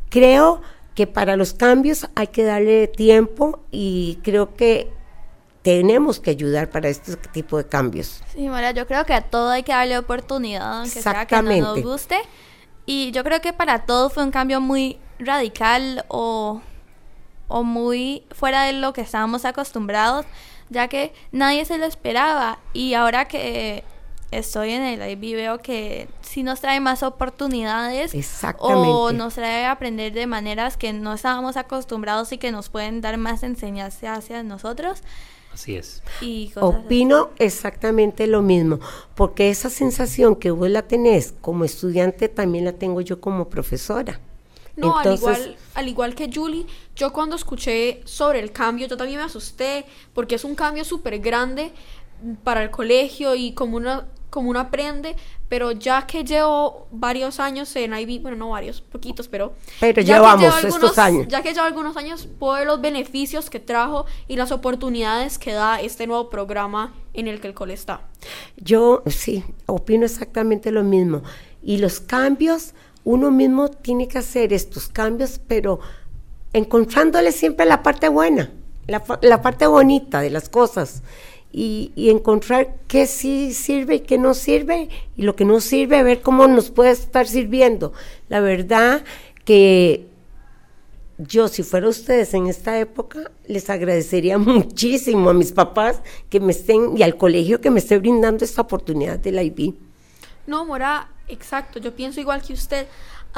Creo 0.09 0.63
que 0.95 1.07
para 1.07 1.37
los 1.37 1.53
cambios 1.53 2.09
hay 2.15 2.29
que 2.29 2.45
darle 2.45 2.89
tiempo 2.89 3.61
y 3.71 4.19
creo 4.23 4.55
que 4.55 4.91
tenemos 5.63 6.21
que 6.21 6.31
ayudar 6.31 6.71
para 6.71 6.89
este 6.89 7.17
tipo 7.17 7.59
de 7.59 7.67
cambios. 7.67 8.23
Sí, 8.33 8.49
Mora, 8.49 8.71
yo 8.71 8.87
creo 8.87 9.05
que 9.05 9.13
a 9.13 9.23
todo 9.23 9.51
hay 9.51 9.65
que 9.65 9.73
darle 9.73 9.99
oportunidad, 9.99 10.81
aunque 10.81 11.03
sea 11.03 11.27
que 11.27 11.43
no 11.43 11.75
nos 11.75 11.83
guste. 11.83 12.17
Y 12.91 13.11
yo 13.11 13.23
creo 13.23 13.43
que 13.43 13.53
para 13.53 13.81
todos 13.81 14.15
fue 14.15 14.25
un 14.25 14.31
cambio 14.31 14.63
muy 14.63 14.99
radical 15.19 16.07
o, 16.09 16.63
o 17.47 17.63
muy 17.63 18.23
fuera 18.31 18.63
de 18.63 18.73
lo 18.73 18.95
que 18.95 19.03
estábamos 19.03 19.45
acostumbrados, 19.45 20.25
ya 20.71 20.89
que 20.89 21.13
nadie 21.31 21.67
se 21.67 21.77
lo 21.77 21.85
esperaba. 21.85 22.61
Y 22.73 22.95
ahora 22.95 23.29
que 23.29 23.85
estoy 24.31 24.71
en 24.71 24.85
el 24.85 25.07
IB 25.07 25.37
veo 25.37 25.59
que 25.59 26.09
sí 26.23 26.43
nos 26.43 26.63
trae 26.63 26.81
más 26.81 27.03
oportunidades 27.03 28.15
o 28.59 29.13
nos 29.13 29.35
trae 29.35 29.67
a 29.67 29.73
aprender 29.73 30.15
de 30.15 30.27
maneras 30.27 30.79
que 30.79 30.95
no 30.95 31.13
estábamos 31.13 31.59
acostumbrados 31.59 32.33
y 32.33 32.39
que 32.39 32.53
nos 32.53 32.71
pueden 32.71 33.03
dar 33.03 33.19
más 33.19 33.43
enseñanza 33.43 34.15
hacia 34.15 34.43
nosotros 34.43 35.03
Así 35.59 35.75
es. 35.75 36.03
y 36.21 36.51
cosas 36.51 36.77
así. 36.77 36.85
Opino 36.87 37.31
exactamente 37.41 38.29
lo 38.29 38.43
mismo, 38.43 38.79
porque 39.17 39.51
esa 39.51 39.71
sensación 39.71 40.37
que 40.37 40.53
vos 40.53 40.71
la 40.71 40.83
tenés 40.83 41.35
como 41.41 41.65
estudiante 41.65 42.29
también 42.29 42.65
la 42.65 42.75
tengo 42.75 43.01
yo 43.01 43.21
como 43.21 43.49
profesora. 43.49 44.21
No, 44.77 44.97
Entonces- 44.99 45.27
al, 45.27 45.35
igual, 45.41 45.57
al 45.75 45.89
igual 45.89 46.15
que 46.15 46.31
Julie, 46.33 46.65
yo 46.95 47.13
cuando 47.13 47.35
escuché 47.35 48.03
sobre 48.05 48.39
el 48.39 48.53
cambio, 48.53 48.87
yo 48.87 48.97
también 48.97 49.19
me 49.19 49.25
asusté 49.25 49.85
porque 50.15 50.37
es 50.37 50.45
un 50.45 50.55
cambio 50.55 50.85
súper 50.85 51.19
grande 51.19 51.73
para 52.45 52.63
el 52.63 52.71
colegio 52.71 53.35
y 53.35 53.51
como 53.53 53.79
uno, 53.79 54.05
como 54.31 54.51
uno 54.51 54.61
aprende, 54.61 55.17
pero 55.49 55.73
ya 55.73 56.07
que 56.07 56.23
llevo 56.25 56.87
varios 56.91 57.41
años 57.41 57.75
en 57.77 57.95
IB, 57.99 58.21
bueno, 58.21 58.37
no 58.37 58.51
varios, 58.51 58.81
poquitos, 58.83 59.29
pero... 59.29 59.55
Pero 59.81 60.03
ya 60.03 60.15
que 60.15 60.21
llevamos 60.21 60.41
llevo 60.43 60.57
estos 60.57 60.75
algunos- 60.75 60.99
años. 60.99 61.27
Ya 61.29 61.43
que 61.43 61.55
llevo 61.55 61.67
algunos 61.67 61.97
años, 61.97 62.29
puedo 62.39 62.55
ver 62.55 62.67
los 62.67 62.81
beneficios 62.81 63.49
que 63.51 63.59
trajo 63.61 64.05
y 64.27 64.37
las 64.37 64.53
oportunidades 64.53 65.39
que 65.39 65.53
da 65.53 65.81
este 65.81 66.07
nuevo 66.07 66.29
programa 66.31 66.95
en 67.15 67.27
el 67.29 67.41
que 67.41 67.49
el 67.49 67.55
cole 67.55 67.75
está. 67.75 68.03
Yo 68.57 69.03
sí, 69.07 69.45
opino 69.67 70.05
exactamente 70.05 70.71
lo 70.71 70.83
mismo. 70.85 71.23
Y 71.63 71.79
los 71.79 72.01
cambios, 72.01 72.75
uno 73.05 73.31
mismo 73.31 73.69
tiene 73.69 74.07
que 74.09 74.19
hacer 74.19 74.53
estos 74.53 74.89
cambios, 74.89 75.41
pero 75.49 75.81
encontrándole 76.53 77.33
siempre 77.33 77.67
la 77.67 77.83
parte 77.83 78.09
buena, 78.09 78.51
la, 78.87 79.03
la 79.23 79.43
parte 79.43 79.67
bonita 79.67 80.21
de 80.21 80.31
las 80.31 80.49
cosas. 80.49 81.03
Y, 81.51 81.93
encontrar 82.11 82.77
qué 82.87 83.07
sí 83.07 83.55
sirve 83.55 83.97
y 83.97 84.01
qué 84.01 84.19
no 84.19 84.35
sirve, 84.35 84.89
y 85.17 85.23
lo 85.23 85.35
que 85.35 85.45
no 85.45 85.61
sirve, 85.61 86.03
ver 86.03 86.21
cómo 86.21 86.47
nos 86.47 86.71
puede 86.71 86.91
estar 86.91 87.27
sirviendo. 87.27 87.93
La 88.29 88.41
verdad 88.41 89.03
que 89.45 90.07
yo, 91.19 91.49
si 91.49 91.63
fuera 91.63 91.89
ustedes 91.89 92.33
en 92.35 92.47
esta 92.47 92.79
época, 92.79 93.31
les 93.47 93.69
agradecería 93.71 94.39
muchísimo 94.39 95.31
a 95.31 95.35
mis 95.35 95.53
papás 95.53 96.01
que 96.29 96.39
me 96.39 96.53
estén 96.53 96.97
y 96.97 97.03
al 97.03 97.17
colegio 97.17 97.61
que 97.61 97.71
me 97.71 97.81
esté 97.81 97.99
brindando 97.99 98.45
esta 98.45 98.63
oportunidad 98.63 99.19
del 99.19 99.43
IB. 99.43 99.75
No, 100.47 100.65
Mora, 100.65 101.09
exacto, 101.29 101.79
yo 101.79 101.95
pienso 101.95 102.21
igual 102.21 102.43
que 102.43 102.53
usted. 102.53 102.87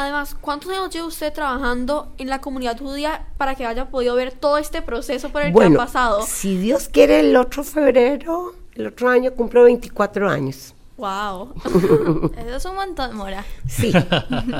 Además, 0.00 0.34
¿cuántos 0.40 0.70
años 0.70 0.88
lleva 0.90 1.06
usted 1.06 1.30
trabajando 1.32 2.14
en 2.16 2.28
la 2.28 2.40
comunidad 2.40 2.78
judía 2.78 3.26
para 3.36 3.54
que 3.54 3.66
haya 3.66 3.90
podido 3.90 4.14
ver 4.14 4.32
todo 4.32 4.56
este 4.56 4.80
proceso 4.80 5.28
por 5.28 5.42
el 5.42 5.52
que 5.52 5.64
ha 5.64 5.70
pasado? 5.76 6.22
si 6.26 6.56
Dios 6.56 6.88
quiere, 6.88 7.20
el 7.20 7.36
otro 7.36 7.64
febrero, 7.64 8.54
el 8.74 8.86
otro 8.86 9.10
año 9.10 9.32
cumplo 9.32 9.64
24 9.64 10.28
años. 10.28 10.74
Wow. 10.96 11.54
Eso 12.36 12.56
es 12.56 12.64
un 12.64 12.76
montón, 12.76 13.14
Mora. 13.14 13.44
Sí, 13.68 13.92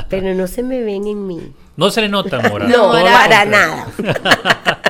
pero 0.09 0.35
no 0.35 0.47
se 0.47 0.63
me 0.63 0.83
ven 0.83 1.07
en 1.07 1.27
mí. 1.27 1.53
No 1.77 1.91
se 1.91 2.03
le 2.03 2.09
nota, 2.11 2.41
Mora. 2.49 2.67
No, 2.67 2.93
lo 2.93 3.05
para 3.05 3.45
nada. 3.45 3.87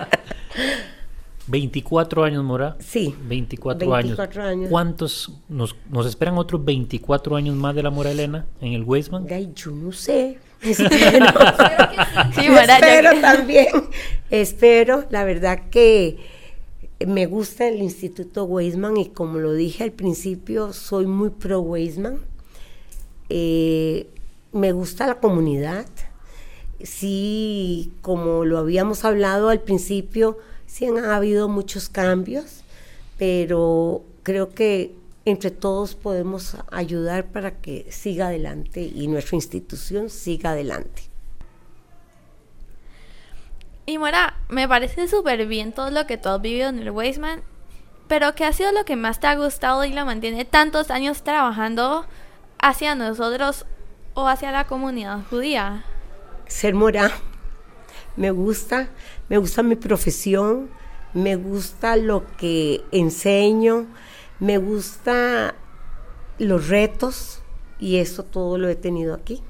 24 1.51 2.25
años, 2.25 2.45
Mora. 2.45 2.77
Sí, 2.79 3.15
24, 3.27 3.91
24 3.91 4.43
años. 4.45 4.71
¿Cuántos 4.71 5.33
nos, 5.49 5.75
nos 5.91 6.07
esperan 6.07 6.39
otros 6.39 6.65
24 6.65 7.37
años 7.37 7.57
más 7.57 7.75
de 7.75 7.83
la 7.83 7.91
Mora 7.91 8.11
Elena 8.13 8.47
en 8.61 8.73
el 8.73 8.85
Weisman? 8.85 9.27
Ay, 9.31 9.51
yo 9.55 9.71
no 9.73 9.93
sé. 9.93 10.39
Espero. 10.63 11.27
Sí, 12.35 12.47
espero 12.47 13.11
que- 13.13 13.21
también. 13.21 13.67
Espero, 14.31 15.05
la 15.11 15.25
verdad 15.25 15.69
que 15.71 16.19
me 17.07 17.25
gusta 17.27 17.67
el 17.67 17.81
Instituto 17.81 18.45
Weisman 18.45 18.97
y 18.99 19.09
como 19.09 19.39
lo 19.39 19.55
dije 19.55 19.85
al 19.85 19.93
principio, 19.93 20.73
soy 20.75 21.07
muy 21.07 21.31
pro 21.31 21.61
Weisman. 21.61 22.21
Eh, 23.31 24.07
me 24.53 24.73
gusta 24.73 25.07
la 25.07 25.19
comunidad. 25.19 25.87
Sí, 26.83 27.93
como 28.03 28.45
lo 28.45 28.59
habíamos 28.59 29.05
hablado 29.05 29.49
al 29.51 29.61
principio, 29.61 30.39
sí 30.71 30.87
han 30.87 31.05
habido 31.05 31.49
muchos 31.49 31.89
cambios, 31.89 32.63
pero 33.19 34.05
creo 34.23 34.51
que 34.51 34.95
entre 35.25 35.51
todos 35.51 35.97
podemos 35.97 36.57
ayudar 36.71 37.27
para 37.27 37.61
que 37.61 37.91
siga 37.91 38.29
adelante 38.29 38.81
y 38.83 39.09
nuestra 39.09 39.35
institución 39.35 40.11
siga 40.11 40.53
adelante. 40.53 41.03
Y 43.85 43.99
Mora, 43.99 44.37
me 44.49 44.69
parece 44.69 45.09
súper 45.09 45.45
bien 45.47 45.73
todo 45.73 45.91
lo 45.91 46.07
que 46.07 46.17
tú 46.17 46.29
has 46.29 46.41
vivido 46.41 46.69
en 46.69 46.79
el 46.79 46.93
Weisman, 46.93 47.43
pero 48.07 48.37
¿qué 48.37 48.45
ha 48.45 48.53
sido 48.53 48.71
lo 48.71 48.85
que 48.85 48.95
más 48.95 49.19
te 49.19 49.27
ha 49.27 49.35
gustado 49.35 49.85
y 49.85 49.93
la 49.93 50.05
mantiene 50.05 50.45
tantos 50.45 50.93
años 50.93 51.25
trabajando 51.25 52.07
hacia 52.61 52.95
nosotros 52.95 53.67
o 54.15 54.29
hacia 54.29 54.53
la 54.53 54.69
comunidad 54.69 55.25
judía? 55.29 55.85
Ser 56.47 56.75
mora, 56.75 57.11
me 58.21 58.31
gusta, 58.33 58.91
me 59.31 59.39
gusta 59.39 59.63
mi 59.63 59.77
profesión, 59.77 60.69
me 61.15 61.37
gusta 61.37 61.97
lo 61.97 62.27
que 62.37 62.85
enseño, 62.93 63.87
me 64.41 64.59
gusta 64.59 65.55
los 66.39 66.69
retos 66.69 67.41
y 67.79 67.97
eso 67.97 68.23
todo 68.23 68.59
lo 68.59 68.69
he 68.69 68.77
tenido 68.77 69.15
aquí. 69.15 69.43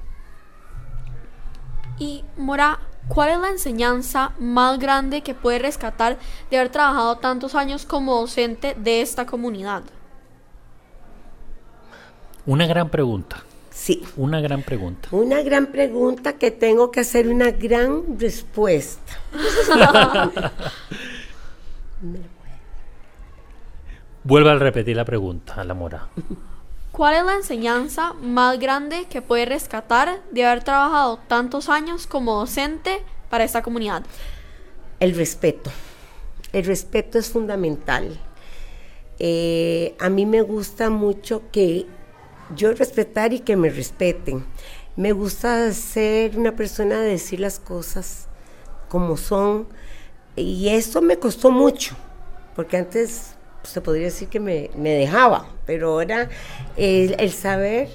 Y 1.99 2.23
Mora, 2.37 2.79
¿cuál 3.09 3.31
es 3.31 3.39
la 3.39 3.49
enseñanza 3.49 4.31
más 4.39 4.79
grande 4.79 5.21
que 5.21 5.35
puede 5.35 5.59
rescatar 5.59 6.17
de 6.49 6.57
haber 6.57 6.71
trabajado 6.71 7.17
tantos 7.17 7.55
años 7.55 7.85
como 7.85 8.21
docente 8.21 8.73
de 8.75 9.01
esta 9.01 9.25
comunidad? 9.25 9.83
Una 12.45 12.65
gran 12.67 12.87
pregunta. 12.87 13.43
Sí, 13.73 14.03
Una 14.17 14.41
gran 14.41 14.63
pregunta. 14.63 15.07
una 15.11 15.41
gran 15.41 15.67
pregunta 15.67 16.33
que 16.33 16.51
tengo 16.51 16.91
que 16.91 16.99
hacer 16.99 17.27
una 17.29 17.51
gran 17.51 18.19
respuesta. 18.19 19.13
Vuelve 24.23 24.51
a 24.51 24.55
repetir 24.55 24.95
la 24.95 25.05
pregunta 25.05 25.55
a 25.55 25.63
la 25.63 25.73
Mora. 25.73 26.09
¿Cuál 26.91 27.15
es 27.15 27.25
la 27.25 27.35
enseñanza 27.35 28.13
más 28.13 28.59
grande 28.59 29.05
que 29.09 29.21
puede 29.21 29.45
rescatar 29.45 30.21
de 30.31 30.45
haber 30.45 30.63
trabajado 30.63 31.17
tantos 31.27 31.69
años 31.69 32.05
como 32.05 32.35
docente 32.39 33.01
para 33.29 33.43
esta 33.45 33.63
comunidad? 33.63 34.03
El 34.99 35.15
respeto. 35.15 35.71
El 36.53 36.65
respeto 36.65 37.17
es 37.17 37.29
fundamental. 37.29 38.19
Eh, 39.17 39.95
a 39.99 40.09
mí 40.09 40.25
me 40.25 40.41
gusta 40.41 40.89
mucho 40.89 41.43
que 41.51 41.87
yo 42.55 42.73
respetar 42.73 43.33
y 43.33 43.39
que 43.39 43.55
me 43.55 43.69
respeten. 43.69 44.45
Me 44.95 45.11
gusta 45.11 45.71
ser 45.73 46.37
una 46.37 46.55
persona 46.55 46.99
de 46.99 47.09
decir 47.09 47.39
las 47.39 47.59
cosas 47.59 48.27
como 48.89 49.17
son. 49.17 49.67
Y 50.35 50.69
eso 50.69 51.01
me 51.01 51.17
costó 51.17 51.51
mucho, 51.51 51.95
porque 52.55 52.77
antes 52.77 53.35
se 53.63 53.81
podría 53.81 54.05
decir 54.05 54.27
que 54.27 54.39
me, 54.39 54.69
me 54.75 54.91
dejaba, 54.91 55.49
pero 55.65 55.89
ahora 55.89 56.29
el 56.77 57.31
saber 57.31 57.89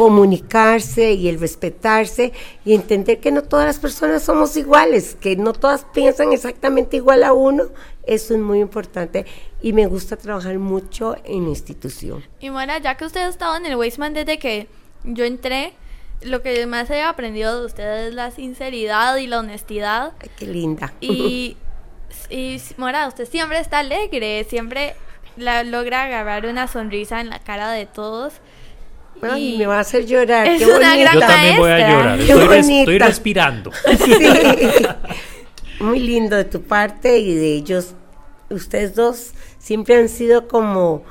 comunicarse 0.00 1.12
y 1.12 1.28
el 1.28 1.38
respetarse 1.38 2.32
y 2.64 2.74
entender 2.74 3.20
que 3.20 3.30
no 3.30 3.42
todas 3.42 3.66
las 3.66 3.78
personas 3.78 4.22
somos 4.22 4.56
iguales, 4.56 5.14
que 5.20 5.36
no 5.36 5.52
todas 5.52 5.84
piensan 5.92 6.32
exactamente 6.32 6.96
igual 6.96 7.22
a 7.22 7.32
uno, 7.34 7.64
eso 8.06 8.32
es 8.34 8.40
muy 8.40 8.60
importante 8.60 9.26
y 9.60 9.72
me 9.74 9.86
gusta 9.86 10.16
trabajar 10.16 10.58
mucho 10.58 11.16
en 11.24 11.48
institución. 11.48 12.24
Y 12.40 12.48
Mora, 12.50 12.78
ya 12.78 12.96
que 12.96 13.04
usted 13.04 13.20
ha 13.20 13.28
estado 13.28 13.56
en 13.56 13.66
el 13.66 13.76
Weisman 13.76 14.14
desde 14.14 14.38
que 14.38 14.68
yo 15.04 15.24
entré, 15.24 15.74
lo 16.22 16.40
que 16.42 16.66
más 16.66 16.88
he 16.90 17.02
aprendido 17.02 17.60
de 17.60 17.66
usted 17.66 18.08
es 18.08 18.14
la 18.14 18.30
sinceridad 18.30 19.16
y 19.18 19.26
la 19.26 19.38
honestidad. 19.40 20.12
Ay, 20.20 20.30
qué 20.38 20.46
linda. 20.46 20.92
Y, 21.00 21.56
y 22.30 22.60
Mora, 22.78 23.06
usted 23.06 23.28
siempre 23.28 23.58
está 23.58 23.78
alegre, 23.80 24.44
siempre 24.48 24.94
la- 25.36 25.62
logra 25.62 26.04
agarrar 26.04 26.46
una 26.46 26.68
sonrisa 26.68 27.20
en 27.20 27.28
la 27.30 27.38
cara 27.38 27.70
de 27.70 27.84
todos. 27.86 28.32
Ay, 29.22 29.56
me 29.58 29.66
va 29.66 29.76
a 29.78 29.80
hacer 29.80 30.06
llorar. 30.06 30.46
Es 30.46 30.58
qué 30.58 30.66
una 30.66 30.90
bonita. 30.90 30.96
gran 31.00 31.14
Yo 31.14 31.20
también 31.20 31.56
voy 31.58 31.70
a 31.70 31.78
llorar. 31.90 32.18
Qué 32.18 32.24
Estoy, 32.24 32.46
res- 32.48 32.66
bonita. 32.66 32.80
estoy 32.80 32.98
respirando. 32.98 33.70
Sí. 34.04 34.14
Muy 35.84 35.98
lindo 36.00 36.36
de 36.36 36.44
tu 36.44 36.62
parte 36.62 37.18
y 37.18 37.34
de 37.34 37.54
ellos. 37.54 37.94
Ustedes 38.50 38.94
dos 38.94 39.32
siempre 39.58 39.96
han 39.96 40.08
sido 40.08 40.46
como... 40.48 41.04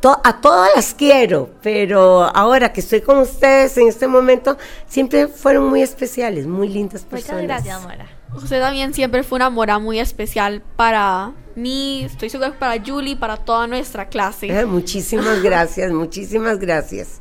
to- 0.00 0.20
a 0.24 0.40
todas 0.40 0.70
las 0.74 0.94
quiero, 0.94 1.50
pero 1.62 2.24
ahora 2.34 2.72
que 2.72 2.80
estoy 2.80 3.02
con 3.02 3.18
ustedes 3.18 3.76
en 3.78 3.88
este 3.88 4.06
momento, 4.08 4.56
siempre 4.88 5.28
fueron 5.28 5.68
muy 5.68 5.82
especiales, 5.82 6.46
muy 6.46 6.68
lindas 6.68 7.02
personas. 7.04 7.42
Muchas 7.42 7.64
gracias, 7.64 7.82
Mora. 7.82 8.06
Usted 8.42 8.60
también 8.60 8.94
siempre 8.94 9.22
fue 9.22 9.36
una 9.36 9.50
Mora 9.50 9.78
muy 9.78 9.98
especial 9.98 10.62
para 10.76 11.32
mí, 11.54 12.04
estoy 12.04 12.30
segura 12.30 12.52
que 12.52 12.58
para 12.58 12.82
Julie, 12.84 13.16
para 13.16 13.36
toda 13.36 13.66
nuestra 13.66 14.08
clase. 14.08 14.56
Ah, 14.56 14.64
muchísimas 14.66 15.42
gracias, 15.42 15.92
muchísimas 15.92 16.58
gracias. 16.58 17.20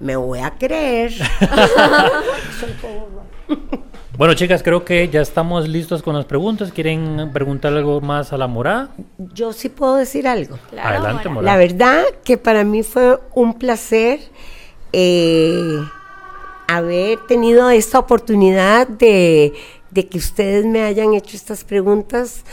Me 0.00 0.16
voy 0.16 0.40
a 0.40 0.50
creer. 0.50 1.12
Bueno, 4.18 4.34
chicas, 4.34 4.62
creo 4.62 4.84
que 4.84 5.08
ya 5.08 5.22
estamos 5.22 5.66
listos 5.68 6.02
con 6.02 6.14
las 6.14 6.26
preguntas. 6.26 6.70
¿Quieren 6.70 7.30
preguntar 7.32 7.72
algo 7.72 8.02
más 8.02 8.32
a 8.34 8.36
la 8.36 8.46
morada? 8.46 8.90
Yo 9.16 9.54
sí 9.54 9.70
puedo 9.70 9.96
decir 9.96 10.28
algo. 10.28 10.58
Claro, 10.68 10.88
Adelante, 10.90 11.30
Mora. 11.30 11.34
morada. 11.34 11.52
La 11.52 11.58
verdad 11.58 12.04
que 12.22 12.36
para 12.36 12.62
mí 12.62 12.82
fue 12.82 13.18
un 13.34 13.54
placer 13.54 14.20
eh, 14.92 15.80
haber 16.68 17.18
tenido 17.26 17.70
esta 17.70 17.98
oportunidad 17.98 18.86
de, 18.86 19.54
de 19.92 20.08
que 20.08 20.18
ustedes 20.18 20.64
me 20.64 20.82
hayan 20.82 21.14
hecho 21.14 21.36
estas 21.36 21.64
preguntas 21.64 22.44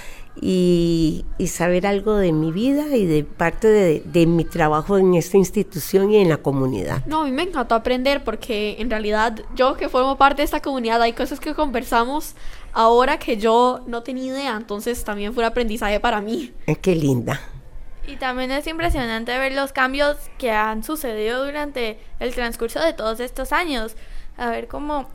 y, 0.42 1.26
y 1.38 1.48
saber 1.48 1.88
algo 1.88 2.16
de 2.16 2.32
mi 2.32 2.52
vida 2.52 2.96
y 2.96 3.06
de 3.06 3.24
parte 3.24 3.68
de, 3.68 4.02
de 4.06 4.26
mi 4.26 4.46
trabajo 4.46 4.98
en 4.98 5.16
esta 5.16 5.38
institución 5.38 6.12
y 6.12 6.18
en 6.18 6.30
la 6.30 6.38
comunidad. 6.38 7.06
No, 7.06 7.22
a 7.22 7.26
mí 7.26 7.32
me 7.32 7.44
encantó 7.44 7.76
aprender 7.76 8.24
porque 8.24 8.78
en 8.80 8.90
realidad 8.90 9.40
yo 9.56 9.76
que 9.76 9.90
formo 9.90 10.18
parte 10.18 10.42
de 10.42 10.46
esta 10.46 10.62
comunidad 10.62 11.02
hay 11.02 11.14
cosas 11.14 11.40
que 11.40 11.54
conversamos 11.54 12.36
ahora 12.74 13.18
que 13.18 13.38
yo 13.38 13.82
no 13.88 14.04
tenía 14.04 14.26
idea, 14.26 14.56
entonces 14.56 15.04
también 15.04 15.34
fue 15.34 15.44
un 15.44 15.50
aprendizaje 15.50 16.00
para 16.00 16.22
mí. 16.22 16.54
Eh, 16.68 16.76
Qué 16.76 16.96
linda. 16.96 17.40
Y 18.08 18.16
también 18.16 18.52
es 18.52 18.66
impresionante 18.66 19.38
ver 19.38 19.54
los 19.54 19.72
cambios 19.72 20.18
que 20.38 20.52
han 20.52 20.84
sucedido 20.84 21.46
durante 21.46 22.00
el 22.20 22.34
transcurso 22.34 22.80
de 22.80 22.94
todos 22.94 23.20
estos 23.20 23.52
años. 23.52 23.96
A 24.36 24.50
ver 24.50 24.68
cómo 24.68 25.08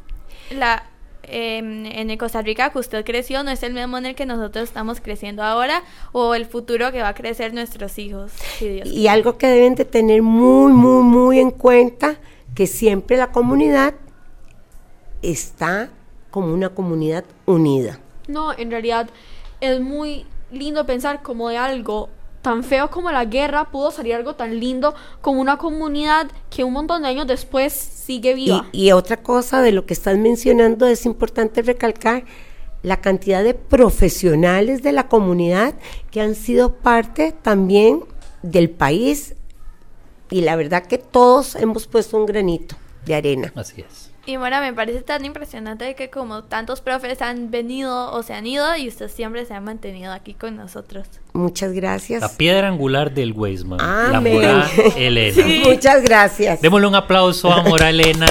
la 0.51 0.85
em, 1.29 1.87
en 1.87 2.11
el 2.11 2.19
Costa 2.19 2.43
Rica 2.43 2.71
que 2.71 2.79
usted 2.79 3.05
creció 3.05 3.43
no 3.43 3.51
es 3.51 3.63
el 3.63 3.75
mismo 3.75 3.99
en 3.99 4.07
el 4.07 4.15
que 4.15 4.27
nosotros 4.27 4.65
estamos 4.65 5.01
creciendo 5.01 5.43
ahora 5.43 5.83
o 6.13 6.35
el 6.35 6.47
futuro 6.47 6.93
que 6.93 7.03
va 7.03 7.09
a 7.09 7.15
crecer 7.15 7.55
nuestros 7.55 7.99
hijos. 7.99 8.33
si 8.59 8.69
Dios 8.69 8.89
Y 8.89 9.09
algo 9.09 9.39
que 9.39 9.47
deben 9.47 9.75
de 9.75 9.85
tener 9.85 10.23
muy, 10.23 10.73
muy, 10.73 11.03
muy 11.03 11.39
en 11.39 11.51
cuenta, 11.51 12.17
que 12.55 12.67
siempre 12.67 13.17
la 13.17 13.33
comunidad 13.33 13.95
está 15.23 15.91
como 16.31 16.53
una 16.53 16.69
comunidad 16.69 17.25
unida. 17.47 17.99
No, 18.29 18.53
en 18.57 18.71
realidad 18.71 19.09
es 19.61 19.81
muy 19.81 20.27
lindo 20.51 20.87
pensar 20.87 21.23
como 21.23 21.49
de 21.49 21.57
algo 21.57 22.09
tan 22.45 22.63
feo 22.63 22.91
como 22.91 23.11
la 23.11 23.25
guerra 23.25 23.71
pudo 23.71 23.91
salir 23.91 24.15
algo 24.15 24.35
tan 24.35 24.61
lindo 24.61 24.95
como 25.23 25.41
una 25.41 25.57
comunidad 25.57 26.31
que 26.51 26.63
un 26.63 26.75
montón 26.75 27.01
de 27.03 27.09
años 27.09 27.27
después 27.27 27.73
sigue 27.73 28.33
Y, 28.33 28.35
viva. 28.35 28.67
y 28.71 28.93
otra 28.93 29.17
cosa 29.23 29.63
de 29.63 29.73
lo 29.73 29.87
que 29.87 29.95
estás 29.95 30.19
mencionando 30.19 30.87
es 30.87 31.07
importante 31.07 31.63
recalcar 31.63 32.25
la 32.83 33.01
cantidad 33.01 33.43
de 33.43 33.55
profesionales 33.55 34.83
de 34.83 34.93
la 34.93 35.09
comunidad 35.09 35.75
que 36.11 36.21
han 36.21 36.35
sido 36.35 36.75
parte 36.75 37.33
también 37.33 38.05
del 38.43 38.69
país 38.69 39.35
y 40.29 40.43
la 40.43 40.55
verdad 40.55 40.85
que 40.87 40.99
todos 40.99 41.55
hemos 41.57 41.87
puesto 41.87 42.19
un 42.19 42.27
granito 42.27 42.77
de 43.07 43.15
arena. 43.15 43.53
Así 43.57 43.81
es. 43.81 44.11
Y 44.27 44.39
bueno, 44.39 44.59
me 44.61 44.73
parece 44.73 45.03
tan 45.03 45.25
impresionante 45.25 45.95
que 45.95 46.09
como 46.09 46.45
tantos 46.45 46.81
profes 46.81 47.21
han 47.21 47.51
venido 47.51 48.11
o 48.11 48.23
se 48.23 48.33
han 48.33 48.47
ido 48.47 48.75
y 48.77 48.89
usted 48.89 49.09
siempre 49.09 49.45
se 49.45 49.53
ha 49.53 49.61
mantenido 49.61 50.13
aquí 50.13 50.33
con 50.33 50.57
nosotros. 50.57 51.07
Muchas 51.35 51.73
gracias. 51.73 52.23
La 52.23 52.31
piedra 52.31 52.69
angular 52.69 53.13
del 53.13 53.33
Weisman. 53.33 53.79
La 53.79 54.19
Amén. 54.19 54.35
morada 54.35 54.71
Elena. 54.97 55.45
Muchas 55.69 56.03
gracias. 56.03 56.63
Démosle 56.63 56.87
un 56.87 56.95
aplauso 56.95 57.53
a 57.53 57.63
Mora 57.63 57.91
Elena. 57.91 58.27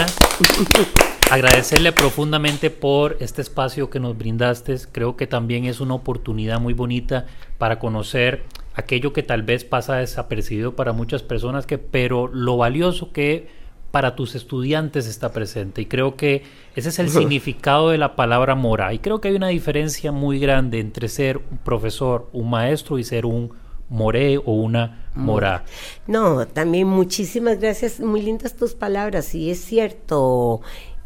Agradecerle 1.30 1.92
profundamente 1.92 2.72
por 2.72 3.18
este 3.20 3.44
espacio 3.44 3.92
que 3.92 4.00
nos 4.00 4.18
brindaste. 4.18 4.76
Creo 4.92 5.16
que 5.16 5.28
también 5.28 5.66
es 5.66 5.80
una 5.80 5.94
oportunidad 5.94 6.60
muy 6.60 6.74
bonita 6.74 7.28
para 7.60 7.78
conocer 7.78 8.44
aquello 8.74 9.14
que 9.14 9.22
tal 9.22 9.44
vez 9.44 9.64
pasa 9.64 9.98
desapercibido 9.98 10.76
para 10.76 10.92
muchas 10.92 11.22
personas, 11.22 11.68
que, 11.68 11.78
pero 11.78 12.28
lo 12.28 12.58
valioso 12.58 13.12
que 13.12 13.63
para 13.94 14.16
tus 14.16 14.34
estudiantes 14.34 15.06
está 15.06 15.32
presente. 15.32 15.84
Y 15.84 15.86
creo 15.86 16.16
que 16.16 16.42
ese 16.76 16.90
es 16.90 16.98
el 16.98 17.10
significado 17.12 17.92
de 17.92 18.00
la 18.00 18.16
palabra 18.16 18.56
mora. 18.56 18.92
Y 18.92 18.98
creo 18.98 19.22
que 19.22 19.28
hay 19.28 19.36
una 19.36 19.50
diferencia 19.50 20.12
muy 20.12 20.40
grande 20.40 20.80
entre 20.80 21.08
ser 21.08 21.38
un 21.38 21.60
profesor, 21.60 22.28
un 22.34 22.50
maestro 22.50 22.98
y 22.98 23.04
ser 23.04 23.28
un 23.28 23.54
moré 23.90 24.40
o 24.40 24.54
una 24.54 25.12
mora. 25.14 25.64
No, 26.08 26.48
también 26.48 26.88
muchísimas 26.88 27.60
gracias, 27.60 28.00
muy 28.00 28.24
lindas 28.24 28.56
tus 28.56 28.74
palabras, 28.74 29.36
y 29.36 29.52
es 29.52 29.64
cierto, 29.64 30.62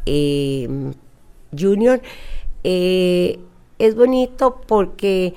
eh, 0.06 0.66
Junior, 1.52 2.00
eh, 2.64 3.38
es 3.78 3.96
bonito 3.96 4.62
porque 4.66 5.34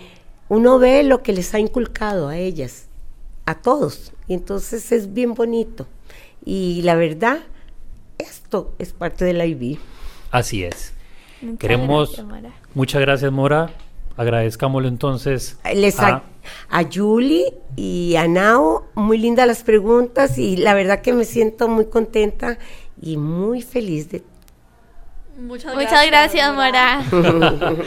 uno 0.47 0.79
ve 0.79 1.03
lo 1.03 1.21
que 1.21 1.33
les 1.33 1.53
ha 1.53 1.59
inculcado 1.59 2.29
a 2.29 2.37
ellas, 2.37 2.87
a 3.45 3.55
todos, 3.55 4.13
y 4.29 4.35
entonces 4.35 4.93
es 4.93 5.13
bien 5.13 5.33
bonito. 5.33 5.85
Y 6.45 6.81
la 6.83 6.95
verdad, 6.95 7.39
esto 8.17 8.73
es 8.79 8.93
parte 8.93 9.25
de 9.25 9.33
la 9.33 9.45
IB. 9.45 9.77
Así 10.31 10.63
es. 10.63 10.93
Muchas 11.41 11.59
Queremos, 11.59 12.09
gracias, 12.09 12.27
Mora. 12.27 12.51
muchas 12.75 13.01
gracias 13.01 13.31
Mora, 13.31 13.69
agradezcámoslo 14.15 14.87
entonces. 14.87 15.57
Les 15.73 15.99
a- 15.99 16.23
a, 16.69 16.79
a 16.79 16.83
Julie 16.91 17.53
y 17.75 18.15
a 18.15 18.27
Nao, 18.27 18.85
muy 18.93 19.17
lindas 19.17 19.47
las 19.47 19.63
preguntas 19.63 20.37
y 20.37 20.57
la 20.57 20.73
verdad 20.75 21.01
que 21.01 21.13
me 21.13 21.25
siento 21.25 21.67
muy 21.67 21.85
contenta 21.85 22.59
y 23.01 23.17
muy 23.17 23.61
feliz 23.63 24.09
de 24.11 24.21
Muchas 25.41 25.73
Muchas 25.75 26.05
gracias, 26.07 26.53
Mora. 26.53 27.03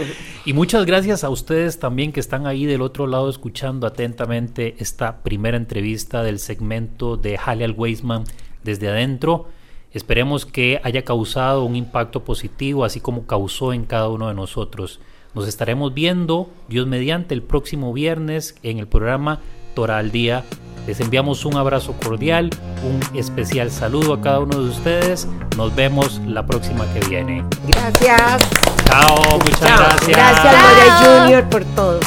Y 0.47 0.53
muchas 0.53 0.85
gracias 0.85 1.25
a 1.25 1.31
ustedes 1.31 1.79
también 1.79 2.13
que 2.13 2.21
están 2.21 2.47
ahí 2.47 2.67
del 2.67 2.83
otro 2.83 3.07
lado 3.07 3.31
escuchando 3.31 3.87
atentamente 3.87 4.75
esta 4.79 5.23
primera 5.23 5.57
entrevista 5.57 6.23
del 6.23 6.39
segmento 6.39 7.17
de 7.17 7.39
Halle 7.39 7.65
al 7.65 7.73
Weisman 7.73 8.25
desde 8.63 8.89
adentro. 8.89 9.49
Esperemos 9.95 10.45
que 10.45 10.83
haya 10.85 11.03
causado 11.03 11.65
un 11.65 11.77
impacto 11.77 12.25
positivo, 12.25 12.85
así 12.85 13.01
como 13.01 13.27
causó 13.27 13.73
en 13.73 13.87
cada 13.87 14.11
uno 14.11 14.29
de 14.29 14.35
nosotros. 14.35 15.01
Nos 15.33 15.49
estaremos 15.49 15.95
viendo, 15.95 16.51
Dios 16.69 16.87
mediante, 16.87 17.33
el 17.33 17.43
próximo 17.43 17.95
viernes 17.95 18.55
en 18.63 18.79
el 18.79 18.87
programa 18.87 19.41
Torah 19.75 19.99
al 19.99 20.11
Día. 20.11 20.45
Les 20.87 21.01
enviamos 21.01 21.45
un 21.47 21.57
abrazo 21.57 21.95
cordial, 22.03 22.51
un 22.85 23.19
especial 23.19 23.71
saludo 23.71 24.15
a 24.15 24.21
cada 24.21 24.41
uno 24.41 24.63
de 24.63 24.69
ustedes. 24.69 25.27
Nos 25.57 25.75
vemos 25.75 26.21
la 26.27 26.45
próxima 26.45 26.85
que 26.93 27.01
viene. 27.09 27.45
Gracias. 27.67 28.43
Chao, 28.85 29.39
muchas 29.39 29.61
Chao. 29.61 29.79
gracias. 29.79 30.09
Gracias, 30.09 30.63
María 30.63 31.23
Junior, 31.23 31.49
por 31.49 31.65
todo. 31.77 32.01